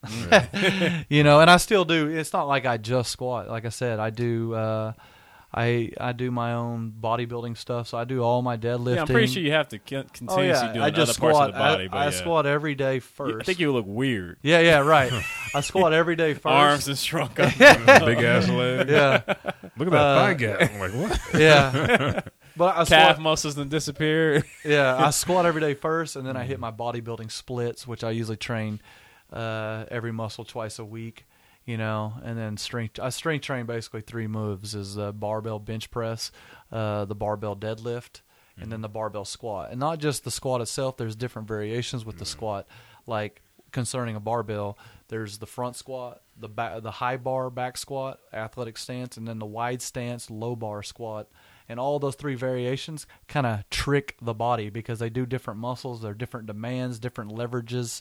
[1.08, 2.06] you know, and I still do.
[2.08, 3.48] It's not like I just squat.
[3.48, 4.54] Like I said, I do.
[4.54, 4.92] Uh,
[5.54, 8.94] I I do my own bodybuilding stuff, so I do all my deadlifting.
[8.94, 11.12] Yeah, I'm pretty sure you have to con- Oh continuously yeah, do I just other
[11.12, 11.32] squat.
[11.32, 11.84] parts of the body.
[11.84, 12.10] I, but I yeah.
[12.10, 13.42] squat every day You- first.
[13.42, 14.38] I think you would look weird.
[14.42, 15.12] Yeah, yeah, right.
[15.54, 16.46] I squat every day first.
[16.46, 17.52] Arms and shrunk up.
[17.58, 18.90] Big ass legs.
[18.90, 19.20] Yeah.
[19.76, 20.70] Look at that Uh, thigh gap.
[20.72, 21.20] I'm like, what?
[21.40, 22.20] Yeah.
[22.56, 22.86] But I Calf
[23.16, 24.44] squat, muscles then disappear.
[24.64, 28.10] yeah, I squat every day first, and then I hit my bodybuilding splits, which I
[28.10, 28.80] usually train
[29.32, 31.26] uh, every muscle twice a week.
[31.64, 32.98] You know, and then strength.
[32.98, 36.32] I strength train basically three moves: is the barbell bench press,
[36.72, 38.22] uh, the barbell deadlift,
[38.56, 38.82] and then mm-hmm.
[38.82, 39.70] the barbell squat.
[39.70, 40.96] And not just the squat itself.
[40.96, 42.32] There's different variations with the mm-hmm.
[42.32, 42.66] squat,
[43.06, 44.78] like concerning a barbell.
[45.08, 49.38] There's the front squat, the back, the high bar back squat, athletic stance, and then
[49.38, 51.28] the wide stance low bar squat.
[51.68, 56.02] And all those three variations kind of trick the body because they do different muscles,
[56.02, 58.00] they're different demands, different leverages.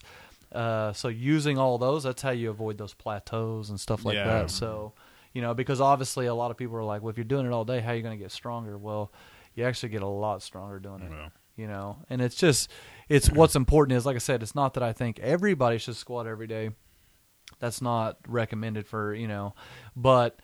[0.51, 4.25] Uh, so using all those, that's how you avoid those plateaus and stuff like Yeah.
[4.25, 4.51] that.
[4.51, 4.93] So,
[5.33, 7.51] you know, because obviously a lot of people are like, well, if you're doing it
[7.53, 8.77] all day, how are you going to get stronger?
[8.77, 9.11] Well,
[9.55, 11.31] you actually get a lot stronger doing it.
[11.57, 12.71] You know, and it's just,
[13.09, 16.25] it's what's important is, like I said, it's not that I think everybody should squat
[16.25, 16.71] every day.
[17.59, 19.53] That's not recommended for you know,
[19.95, 20.39] but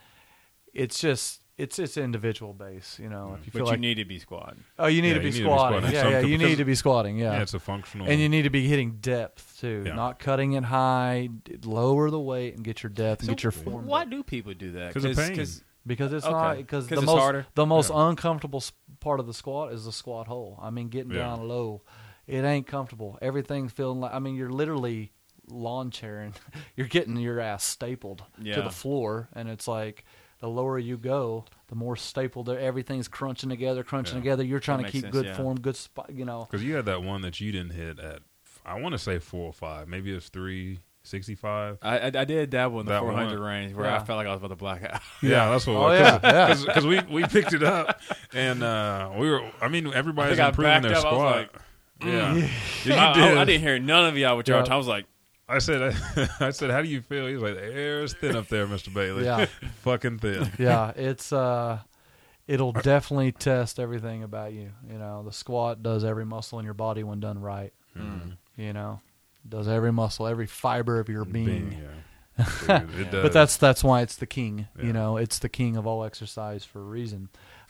[0.73, 2.99] it's just it's it's individual base.
[3.01, 4.63] You know, if you But feel you like need to be squatting.
[4.77, 5.79] Oh, you need Yeah, to be you need to be squatting.
[5.79, 5.93] squatting.
[6.11, 7.17] Yeah, yeah, you need to be squatting.
[7.17, 9.95] Yeah, yeah, it's a functional- and you need to be hitting depth too, Yeah.
[9.95, 11.29] not cutting it high.
[11.63, 13.85] Lower the weight and get your depth and So get your form.
[13.85, 14.93] Why do people do that?
[14.93, 15.45] 'Cause of pain.
[15.85, 16.33] Because it's Okay.
[16.33, 17.45] not because 'Cause the it's most harder?
[17.55, 18.09] the most Yeah.
[18.09, 18.61] uncomfortable
[18.99, 20.59] part of the squat is the squat hole.
[20.61, 21.19] I mean, getting Yeah.
[21.19, 21.81] down low,
[22.27, 23.17] it ain't comfortable.
[23.21, 25.13] Everything's feeling like I mean, you're literally
[25.49, 26.33] lawn chairing.
[26.75, 30.03] you're getting your ass stapled to the floor, and it's like
[30.39, 32.45] the lower you go, the more stapled.
[32.47, 34.21] there- Everything's crunching together, crunching Yeah.
[34.21, 34.43] together.
[34.43, 35.35] You're trying That to keep sense, good yeah.
[35.37, 36.09] form, good spot.
[36.13, 38.19] You know, Because you had that one that you didn't hit at,
[38.65, 39.87] I want to say four or five.
[39.87, 41.77] Maybe it's three sixty five.
[41.81, 43.47] I, I I did dabble in the That 400 one.
[43.47, 43.95] range where Yeah.
[43.95, 45.01] I felt like I was about to black out.
[45.21, 45.75] Yeah, that's what.
[45.77, 46.49] Oh, it yeah, yeah.
[46.49, 46.65] was.
[46.65, 47.99] Because we we picked it up
[48.33, 49.49] and uh, we were.
[49.61, 51.37] I mean, everybody's I improving backed their up, I squat.
[51.37, 51.49] like,
[52.03, 52.85] yeah, mm.
[52.85, 53.37] Yeah, I, you I- did.
[53.37, 54.63] I didn't hear none of y'all with your Yeah.
[54.65, 54.73] time.
[54.73, 55.05] I was like,
[55.49, 55.81] I said,
[56.39, 57.27] I said, how do you feel?
[57.27, 59.25] He's like, the air is thin up there, Mister Bailey.
[59.25, 59.45] Yeah.
[59.81, 60.51] fucking thin.
[60.59, 61.79] yeah, it's uh,
[62.47, 64.71] it'll definitely test everything about you.
[64.89, 67.73] You know, the squat does every muscle in your body when done right.
[68.55, 69.01] You know,
[69.47, 71.69] does every muscle, every fiber of your being.
[71.69, 71.81] Being,
[72.67, 72.79] yeah.
[72.97, 74.67] Dude, But that's that's why it's the king.
[74.77, 74.85] Yeah.
[74.85, 77.29] You know, it's the king of all exercise for a reason.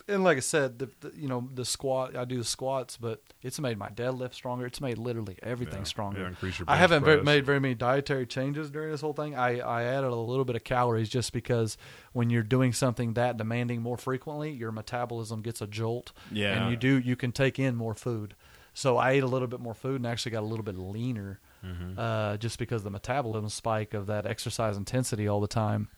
[0.09, 3.21] And like I said, the, the you know the squat, I do the squats, but
[3.41, 4.65] it's made my deadlift stronger.
[4.65, 5.83] It's made literally everything Yeah.
[5.83, 6.21] stronger.
[6.21, 9.35] Yeah, increase your I haven't very, made very many dietary changes during this whole thing.
[9.35, 11.77] I, I added a little bit of calories just because
[12.13, 16.13] when you're doing something that demanding more frequently, your metabolism gets a jolt.
[16.31, 16.61] Yeah.
[16.61, 18.33] And you do you can take in more food.
[18.73, 21.39] So I ate a little bit more food and actually got a little bit leaner,
[21.65, 21.97] Mm-hmm.
[21.99, 25.89] uh, just because the metabolism spike of that exercise intensity all the time.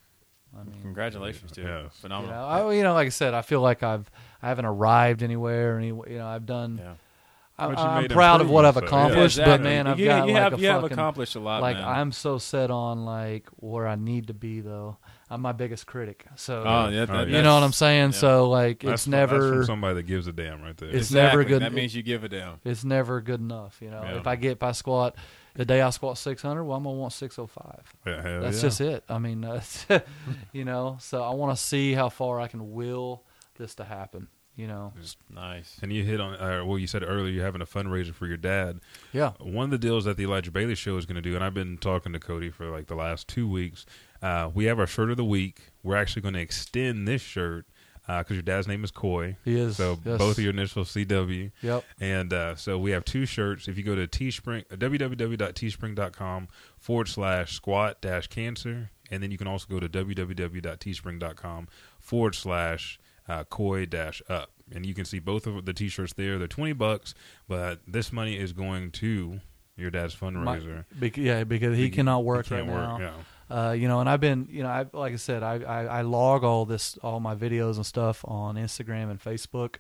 [0.58, 1.66] I mean, congratulations, dude.
[1.66, 1.84] Yeah.
[1.84, 2.36] you Phenomenal.
[2.36, 4.10] know, I, you know, like I said, I feel like I've
[4.42, 5.78] I haven't arrived anywhere.
[5.78, 6.80] Any, you know, I've done.
[6.82, 6.94] Yeah.
[7.58, 7.66] I,
[7.98, 9.46] I'm proud of what I've improvements, so, yeah.
[9.48, 11.62] accomplished, but man, I've you, got you like have a you have accomplished a lot,
[11.62, 11.86] like man.
[11.86, 14.96] I'm so set on like where I need to be though.
[15.30, 16.26] I'm my biggest critic.
[16.38, 18.12] So Oh, yeah, that- oh, you know what I'm saying.
[18.14, 18.18] yeah.
[18.18, 20.88] So like, That's it's from- that's never from somebody that gives a damn right there.
[20.88, 21.22] It's Exactly.
[21.40, 21.62] never good.
[21.62, 22.62] That means you give a damn.
[22.64, 23.78] It's never good enough.
[23.82, 24.18] You know, Yeah.
[24.20, 25.16] if I get if I squat
[25.56, 27.94] the day I squat 600, well, I'm gonna want 605.
[28.06, 28.62] Yeah, hell That's yeah.
[28.62, 29.04] just it.
[29.10, 29.86] I mean, that's,
[30.54, 30.98] you know.
[31.00, 33.24] So I want to see how far I can will
[33.58, 34.28] this to happen.
[34.56, 34.92] You know.
[35.34, 35.78] Nice.
[35.82, 38.36] And you hit on, uh, well, you said earlier you're having a fundraiser for your
[38.36, 38.82] dad.
[39.14, 39.32] Yeah.
[39.40, 41.54] One of the deals that the Elijah Bailey show is going to do, and I've
[41.54, 43.86] been talking to Cody for like the last two weeks.
[44.22, 45.62] Uh, we have our shirt of the week.
[45.82, 47.68] We're actually going to extend this shirt
[48.18, 49.38] because your dad's name is Coy.
[49.46, 50.18] He is, So yes.
[50.18, 51.52] both of your initials, CW.
[51.62, 51.84] Yep.
[52.02, 53.68] And uh, so we have two shirts.
[53.68, 56.48] If you go to Teespring, uh, www.teespring.com
[56.78, 61.68] forward slash squat dash cancer, and then you can also go to www.teespring.com
[62.00, 63.00] forward slash
[63.50, 64.52] coy dash up.
[64.72, 66.38] And you can see both of the t shirts there.
[66.38, 67.14] They're 20 bucks,
[67.48, 69.40] but this money is going to
[69.78, 70.86] your dad's My- fundraiser.
[71.00, 73.00] bec- yeah, because he He- cannot he work can't right work, now.
[73.00, 73.14] yeah.
[73.50, 76.02] Uh, you know, and I've been, you know, I like I said, I, I I
[76.02, 79.76] log all this, all my videos and stuff on Instagram and Facebook.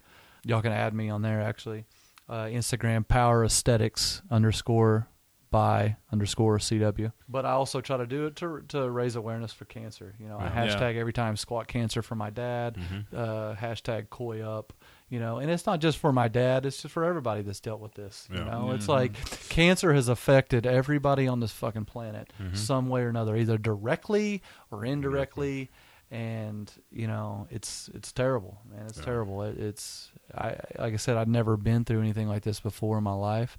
[0.45, 1.85] Y'all can add me on there actually.
[2.27, 5.07] Uh, Instagram Power Aesthetics underscore
[5.51, 7.11] by underscore CW.
[7.27, 10.15] But I also try to do it to to raise awareness for cancer.
[10.19, 10.67] You know, I Yeah.
[10.67, 12.75] hashtag every time squat cancer for my dad.
[12.75, 13.15] Mm-hmm.
[13.15, 14.73] Uh, hashtag Coy up.
[15.09, 17.79] You know, and it's not just for my dad; it's just for everybody that's dealt
[17.81, 18.27] with this.
[18.31, 18.43] You Yeah.
[18.45, 18.89] know, it's Mhm.
[18.89, 22.55] like cancer has affected everybody on this fucking planet Mhm.
[22.55, 25.69] some way or another, either directly or indirectly.
[26.11, 28.85] And you know, it's it's terrible, man.
[28.87, 29.05] It's Yeah.
[29.05, 29.41] terrible.
[29.43, 33.03] It, it's I like I said, I'd never been through anything like this before in
[33.03, 33.57] my life.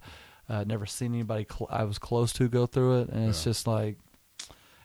[0.48, 3.66] Uh, never seen anybody cl- I was close to go through it, and it's just
[3.68, 3.98] like,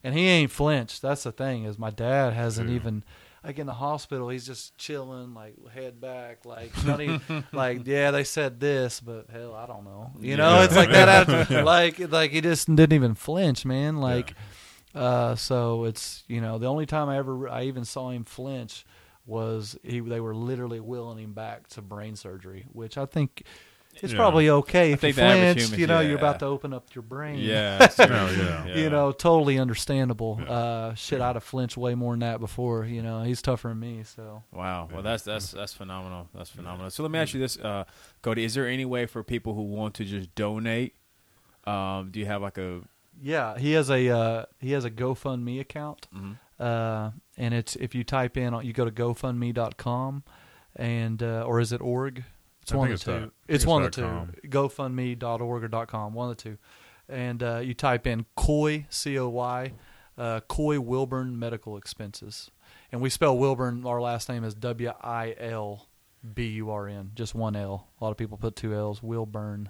[0.04, 1.02] and he ain't flinched.
[1.02, 2.76] That's the thing is my dad hasn't Yeah.
[2.76, 3.04] even.
[3.46, 8.10] Like in the hospital, he's just chilling, like head back, like not even, like yeah,
[8.10, 10.12] they said this, but hell, I don't know.
[10.20, 10.64] You know, Yeah.
[10.64, 11.28] it's like that.
[11.28, 11.36] Yeah.
[11.42, 13.98] After, like like he just didn't even flinch, man.
[13.98, 14.34] Like,
[14.96, 18.84] uh, so it's you know the only time I ever I even saw him flinch
[19.28, 23.44] was he they were literally willing him back to brain surgery, which I think
[24.02, 24.18] it's Yeah.
[24.18, 25.62] probably okay I if you think the average flinch.
[25.62, 27.40] human- you know, you're about to open up your brain.
[27.40, 28.66] Yeah, Oh, yeah.
[28.68, 28.76] Yeah.
[28.76, 30.40] You know, totally understandable.
[30.48, 32.86] Uh, shit, I'd have flinched way more than that before.
[32.86, 34.04] You know, he's tougher than me.
[34.04, 34.90] So Wow.
[34.92, 36.30] Well, that's that's that's phenomenal.
[36.34, 36.90] That's phenomenal.
[36.92, 37.86] So let me ask you this, uh,
[38.22, 40.96] Cody: Is there any way for people who want to just donate?
[41.66, 42.82] Um, do you have like a
[43.22, 46.38] Yeah, he has a uh, he has a GoFundMe account, Mhm.
[46.60, 50.24] uh, and it's if you type in you go to GoFundMe.com,
[50.76, 52.24] and uh, or is it org?
[52.66, 53.20] It's I one of the two.
[53.20, 54.34] think It's it's one of the com.
[54.42, 54.48] two.
[54.50, 56.58] GoFundMe.org or dot .com, one of the two,
[57.08, 59.74] and uh, you type in Coy C O Y,
[60.18, 62.50] uh, Coy Wilburn medical expenses,
[62.92, 63.86] and we spell Wilburn.
[63.86, 65.88] Our last name is W I L
[66.34, 67.88] B U R N, just one L.
[68.00, 69.02] A lot of people put two L's.
[69.04, 69.70] Wilburn.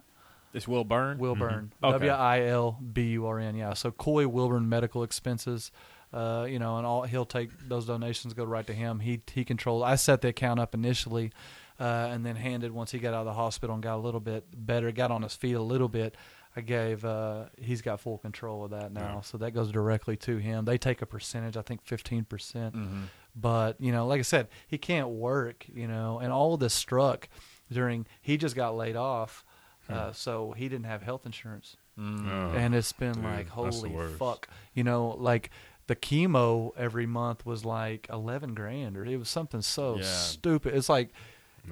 [0.54, 1.18] This Will Burn?
[1.18, 1.74] Wilburn.
[1.84, 1.88] Mhm.
[1.90, 1.92] Okay.
[2.06, 3.56] W I L B U R N.
[3.58, 3.74] Yeah.
[3.74, 5.70] So Coy Wilburn medical expenses.
[6.14, 9.02] Uh, you know, and all he'll take those donations go right to him.
[9.02, 9.84] He he controls.
[9.84, 11.34] I set the account up initially,
[11.80, 14.20] uh, and then handed once he got out of the hospital and got a little
[14.20, 16.16] bit better, got on his feet a little bit.
[16.58, 17.04] I gave.
[17.04, 19.22] Uh, he's got full control of that now, Yeah.
[19.22, 20.64] so that goes directly to him.
[20.64, 22.76] They take a percentage, I think fifteen percent.
[22.76, 23.04] Mhm.
[23.36, 25.66] But you know, like I said, he can't work.
[25.68, 27.28] You know, and all of this struck
[27.72, 28.06] during.
[28.22, 29.44] He just got laid off,
[29.90, 32.28] uh, so he didn't have health insurance Mm.
[32.30, 35.50] Oh, and it's been dude, like holy fuck you know like
[35.88, 40.04] the chemo every month was like 11 grand or it was something so Yeah.
[40.04, 41.12] stupid it's like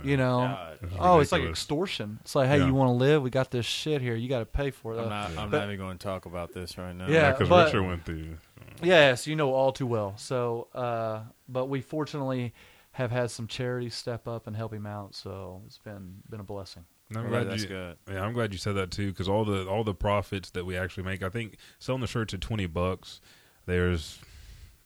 [0.03, 0.77] you know God.
[0.81, 1.59] It's oh it's like ridiculous.
[1.59, 2.67] extortion it's like hey Yeah.
[2.67, 4.99] you want to live we got this shit here you got to pay for it
[5.01, 5.29] I'm not.
[5.37, 7.07] I'm But- not even going to talk about this right now.
[7.07, 8.37] Yeah, because but- Richard went through.
[8.81, 10.13] Yes, you know all too well.
[10.17, 12.53] So, uh, but we fortunately
[12.93, 15.15] have had some charities step up and help him out.
[15.15, 16.85] So it's been been a blessing.
[17.09, 17.97] And I'm Right, glad that's you, good.
[18.11, 20.75] Yeah, I'm glad you said that too, because all the all the profits that we
[20.75, 23.21] actually make, I think selling the shirts at twenty bucks,
[23.65, 24.19] there's,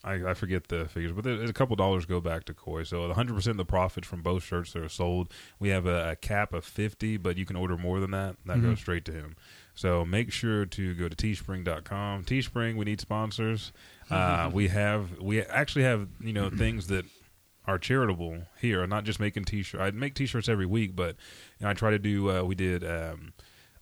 [0.03, 2.83] I, I forget the figures, but there's a couple dollars go back to Coy.
[2.83, 6.11] So 100 percent of the profits from both shirts that are sold, we have a,
[6.11, 8.35] a cap of 50, but you can order more than that.
[8.45, 8.61] That Mhm.
[8.63, 9.35] goes straight to him.
[9.73, 12.23] So make sure to go to teespring.com.
[12.25, 13.71] Teespring, we need sponsors.
[14.09, 17.03] Uh, we have we actually have you know things that
[17.65, 18.87] are charitable here.
[18.87, 19.81] Not just making t-shirts.
[19.83, 21.17] I make t-shirts every week, but
[21.59, 22.31] you know, I try to do.
[22.31, 23.33] Uh, we did um,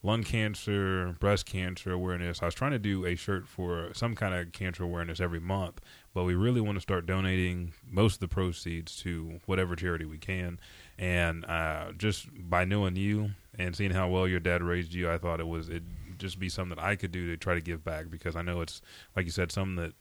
[0.05, 2.41] lung cancer, breast cancer awareness.
[2.43, 5.81] I was trying to do a shirt for some kind of cancer awareness every month,
[6.13, 10.19] but we really want to start donating most of the proceeds to whatever charity we
[10.19, 10.59] can.
[10.99, 15.17] And uh, just by knowing you and seeing how well your dad raised you, I
[15.17, 15.81] thought it was it
[16.19, 18.61] just be something that I could do to try to give back because I know
[18.61, 18.81] it's
[19.15, 19.93] like you said, something that,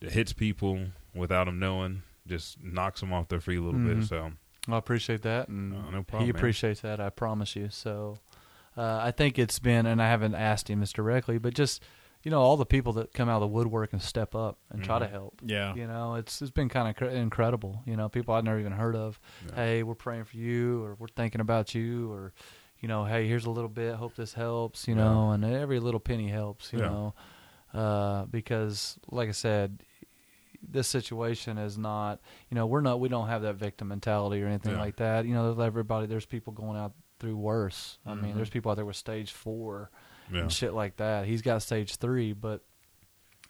[0.00, 3.98] that hits people without them knowing, just knocks them off their feet a little Mhm.
[4.00, 4.08] bit.
[4.08, 4.32] So
[4.66, 6.40] I appreciate that, and No, no problem, he man.
[6.40, 7.00] appreciates that.
[7.00, 7.68] I promise you.
[7.70, 8.16] So,
[8.76, 11.82] uh, I think it's been, and I haven't asked him this directly, but just
[12.24, 14.84] you know, all the people that come out of the woodwork and step up and
[14.84, 15.10] try to Mhm.
[15.10, 15.40] help.
[15.44, 15.74] Yeah.
[15.74, 17.82] You know, it's it's been kind of cr- incredible.
[17.84, 19.18] You know, people I've never even heard of.
[19.56, 22.32] Hey, we're praying for you, or we're thinking about you, or
[22.78, 23.96] you know, hey, here's a little bit.
[23.96, 24.86] Hope this helps.
[24.86, 25.02] You Yeah.
[25.02, 26.72] know, and every little penny helps.
[26.72, 26.88] You Yeah.
[26.90, 27.14] know,
[27.74, 29.82] uh, because like I said,
[30.62, 32.20] this situation is not.
[32.50, 33.00] You know, we're not.
[33.00, 34.80] We don't have that victim mentality or anything Yeah.
[34.80, 35.26] like that.
[35.26, 36.06] You know, everybody.
[36.06, 36.92] There's people going out
[37.22, 37.98] through worse.
[38.04, 38.36] I mean, Mhm.
[38.36, 39.90] there's people out there with stage four
[40.30, 40.40] Yeah.
[40.40, 41.24] and shit like that.
[41.24, 42.62] He's got stage three, but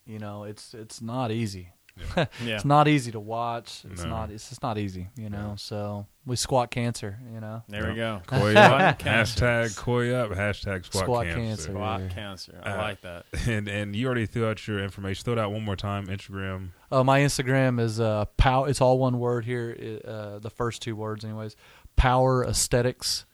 [0.06, 1.70] you know, it's it's not easy.
[2.16, 2.26] Yeah.
[2.40, 3.84] it's not easy to watch.
[3.90, 4.08] It's No.
[4.10, 4.30] not.
[4.30, 5.08] It's just not easy.
[5.16, 5.54] You know.
[5.58, 7.18] So we squat cancer.
[7.32, 7.62] You know.
[7.68, 8.20] There we go.
[8.26, 8.98] Coy Squat up.
[8.98, 9.44] cancer.
[9.44, 10.30] Hashtag Coy up.
[10.30, 11.40] Hashtag squat, Squat cancer.
[11.40, 11.70] cancer.
[11.72, 12.08] Squat Yeah.
[12.08, 12.60] cancer.
[12.64, 13.26] I Uh, like that.
[13.46, 15.22] And and you already threw out your information.
[15.24, 16.06] Throw it out one more time.
[16.08, 16.70] Instagram.
[16.90, 18.64] Uh, my Instagram is uh, pow.
[18.64, 20.00] It's all one word here.
[20.04, 21.56] Uh, the first two words, anyways.
[21.96, 23.26] Power Aesthetics.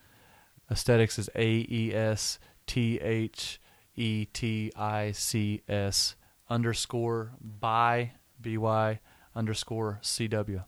[0.70, 3.60] Aesthetics is A E S T H
[3.96, 6.14] E T I C S
[6.50, 9.00] underscore by B Y
[9.34, 10.62] underscore C W.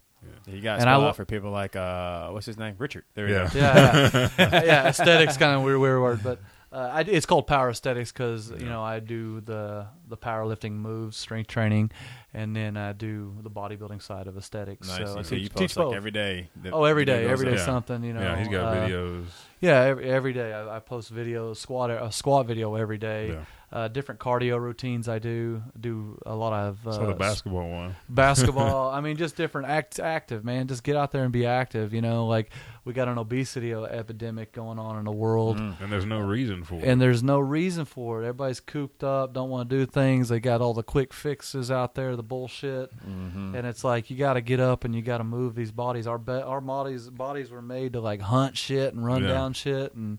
[0.47, 2.75] You got to And I spell lo- out for people like uh, what's his name,
[2.79, 3.05] Richard.
[3.15, 3.49] There we Yeah.
[3.53, 3.59] go.
[3.59, 4.89] yeah, yeah, yeah.
[4.89, 6.41] Aesthetics kind of weird, weird word, but
[6.73, 11.17] uh, I, it's called power aesthetics because you know I do the the powerlifting moves,
[11.17, 11.91] strength training,
[12.33, 14.87] and then I do the bodybuilding side of aesthetics.
[14.87, 14.99] Nice.
[14.99, 15.95] So You I teach, you post, like, both.
[15.95, 17.57] every day oh, every day, every day.
[17.57, 17.65] Yeah.
[17.65, 18.05] something.
[18.05, 18.21] You know.
[18.21, 19.25] Yeah, he's got uh, videos.
[19.61, 23.37] Yeah, every, every day I, I post videos, squat a squat video every day.
[23.73, 25.63] Uh, different cardio routines I do.
[25.79, 27.95] Do a lot of uh, the basketball one.
[28.09, 28.91] basketball.
[28.91, 30.67] I mean, just different act active, man.
[30.67, 31.95] Just get out there and be active.
[31.95, 32.51] You know, like
[32.85, 36.75] we got an obesity epidemic going on in the world, And there's no reason for
[36.77, 36.85] it.
[36.85, 38.27] and there's no reason for it.
[38.27, 40.31] Everybody's cooped up, don't want to do things.
[40.31, 43.55] They got all the quick fixes out there, the bullshit, Mm-hmm.
[43.55, 46.09] and it's like you got to get up and you got to move these bodies.
[46.09, 49.29] Our be- our bodies bodies were made to like hunt shit and run Yeah.
[49.29, 50.19] down shit and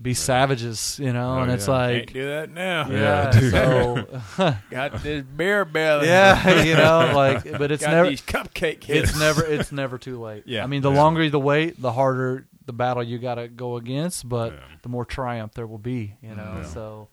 [0.00, 1.38] be savages, you know.
[1.38, 1.72] Oh, and it's yeah.
[1.74, 2.90] like Can't do that now.
[2.90, 3.50] yeah, dude.
[3.52, 4.56] so.
[4.70, 6.08] Got this beer belly.
[6.08, 9.10] Yeah, you know, like, but it's Got never these cupcake hips.
[9.10, 10.44] it's never it's never too late.
[10.46, 10.64] Yeah.
[10.64, 10.98] I mean, the Yeah.
[11.02, 14.58] longer the wait, the harder the battle you got to go against, but Yeah.
[14.82, 16.16] the more triumph there will be.
[16.22, 16.64] You know, Yeah.
[16.64, 17.08] so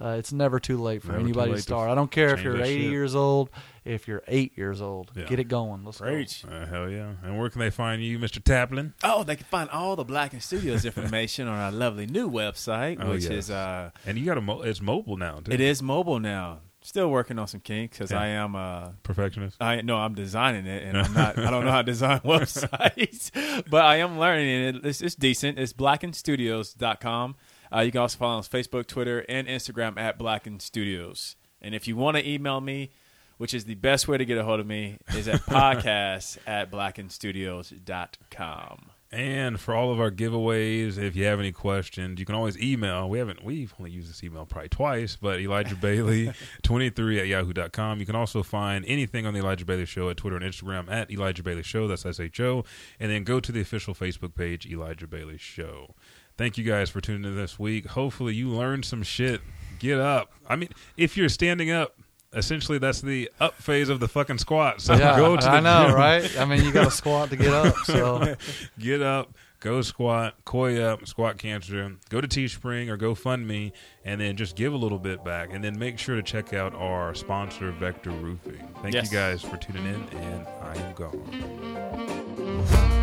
[0.00, 1.90] uh, it's never too late for Never anybody late to to start.
[1.90, 2.90] I don't care if you're 80 shit.
[2.90, 3.50] years old,
[3.84, 5.24] if you're eight years old, Yeah.
[5.24, 5.84] get it going.
[5.84, 6.44] Let's Preach.
[6.48, 7.12] Uh, hell yeah.
[7.24, 8.40] And where can they find you, Mr.
[8.42, 8.92] Taplin?
[9.02, 13.10] Oh, they can find all the Blacken Studios information on our lovely new website, Oh,
[13.10, 13.32] which yes.
[13.32, 15.52] is uh, And you got a mo- it's mobile now, too.
[15.52, 16.60] it is mobile now.
[16.80, 18.20] Still working on some kinks because Yeah.
[18.20, 19.56] I am a Perfectionist.
[19.60, 21.36] I no, I'm designing it, and I'm not.
[21.36, 23.32] I don't know how to design websites,
[23.68, 24.86] but I am learning it.
[24.86, 25.58] It's, it's decent.
[25.58, 27.34] It's blackenstudios.com.
[27.74, 31.36] Uh, you can also follow us on Facebook, Twitter, and Instagram at Blacken Studios.
[31.60, 32.90] And if you want to email me,
[33.36, 36.70] which is the best way to get a hold of me, is at podcast at
[36.70, 38.90] blackenstudios.com.
[39.10, 43.08] And for all of our giveaways, if you have any questions, you can always email.
[43.08, 46.30] We haven't we've only used this email probably twice, but Elijah Bailey
[46.62, 48.00] 23 at yahoo.com.
[48.00, 51.10] You can also find anything on the Elijah Bailey Show at Twitter and Instagram at
[51.10, 51.88] Elijah Bailey Show.
[51.88, 52.66] That's S H O.
[53.00, 55.94] And then go to the official Facebook page, Elijah Bailey Show.
[56.38, 57.86] Thank you guys for tuning in this week.
[57.88, 59.40] Hopefully you learned some shit.
[59.80, 60.32] Get up.
[60.48, 61.96] I mean, if you're standing up,
[62.32, 64.80] essentially that's the up phase of the fucking squat.
[64.80, 65.94] So Yeah, go to the I know, gym.
[65.96, 66.38] right?
[66.38, 67.74] I mean, you got to squat to get up.
[67.84, 68.36] So
[68.78, 73.72] get up, go squat, Coy up, squat cancer, go to Teespring or GoFundMe,
[74.04, 75.52] and then just give a little bit back.
[75.52, 78.66] And then make sure to check out our sponsor, Vector Roofing.
[78.82, 79.10] Thank Yes.
[79.10, 82.97] you guys for tuning in, and I am gone.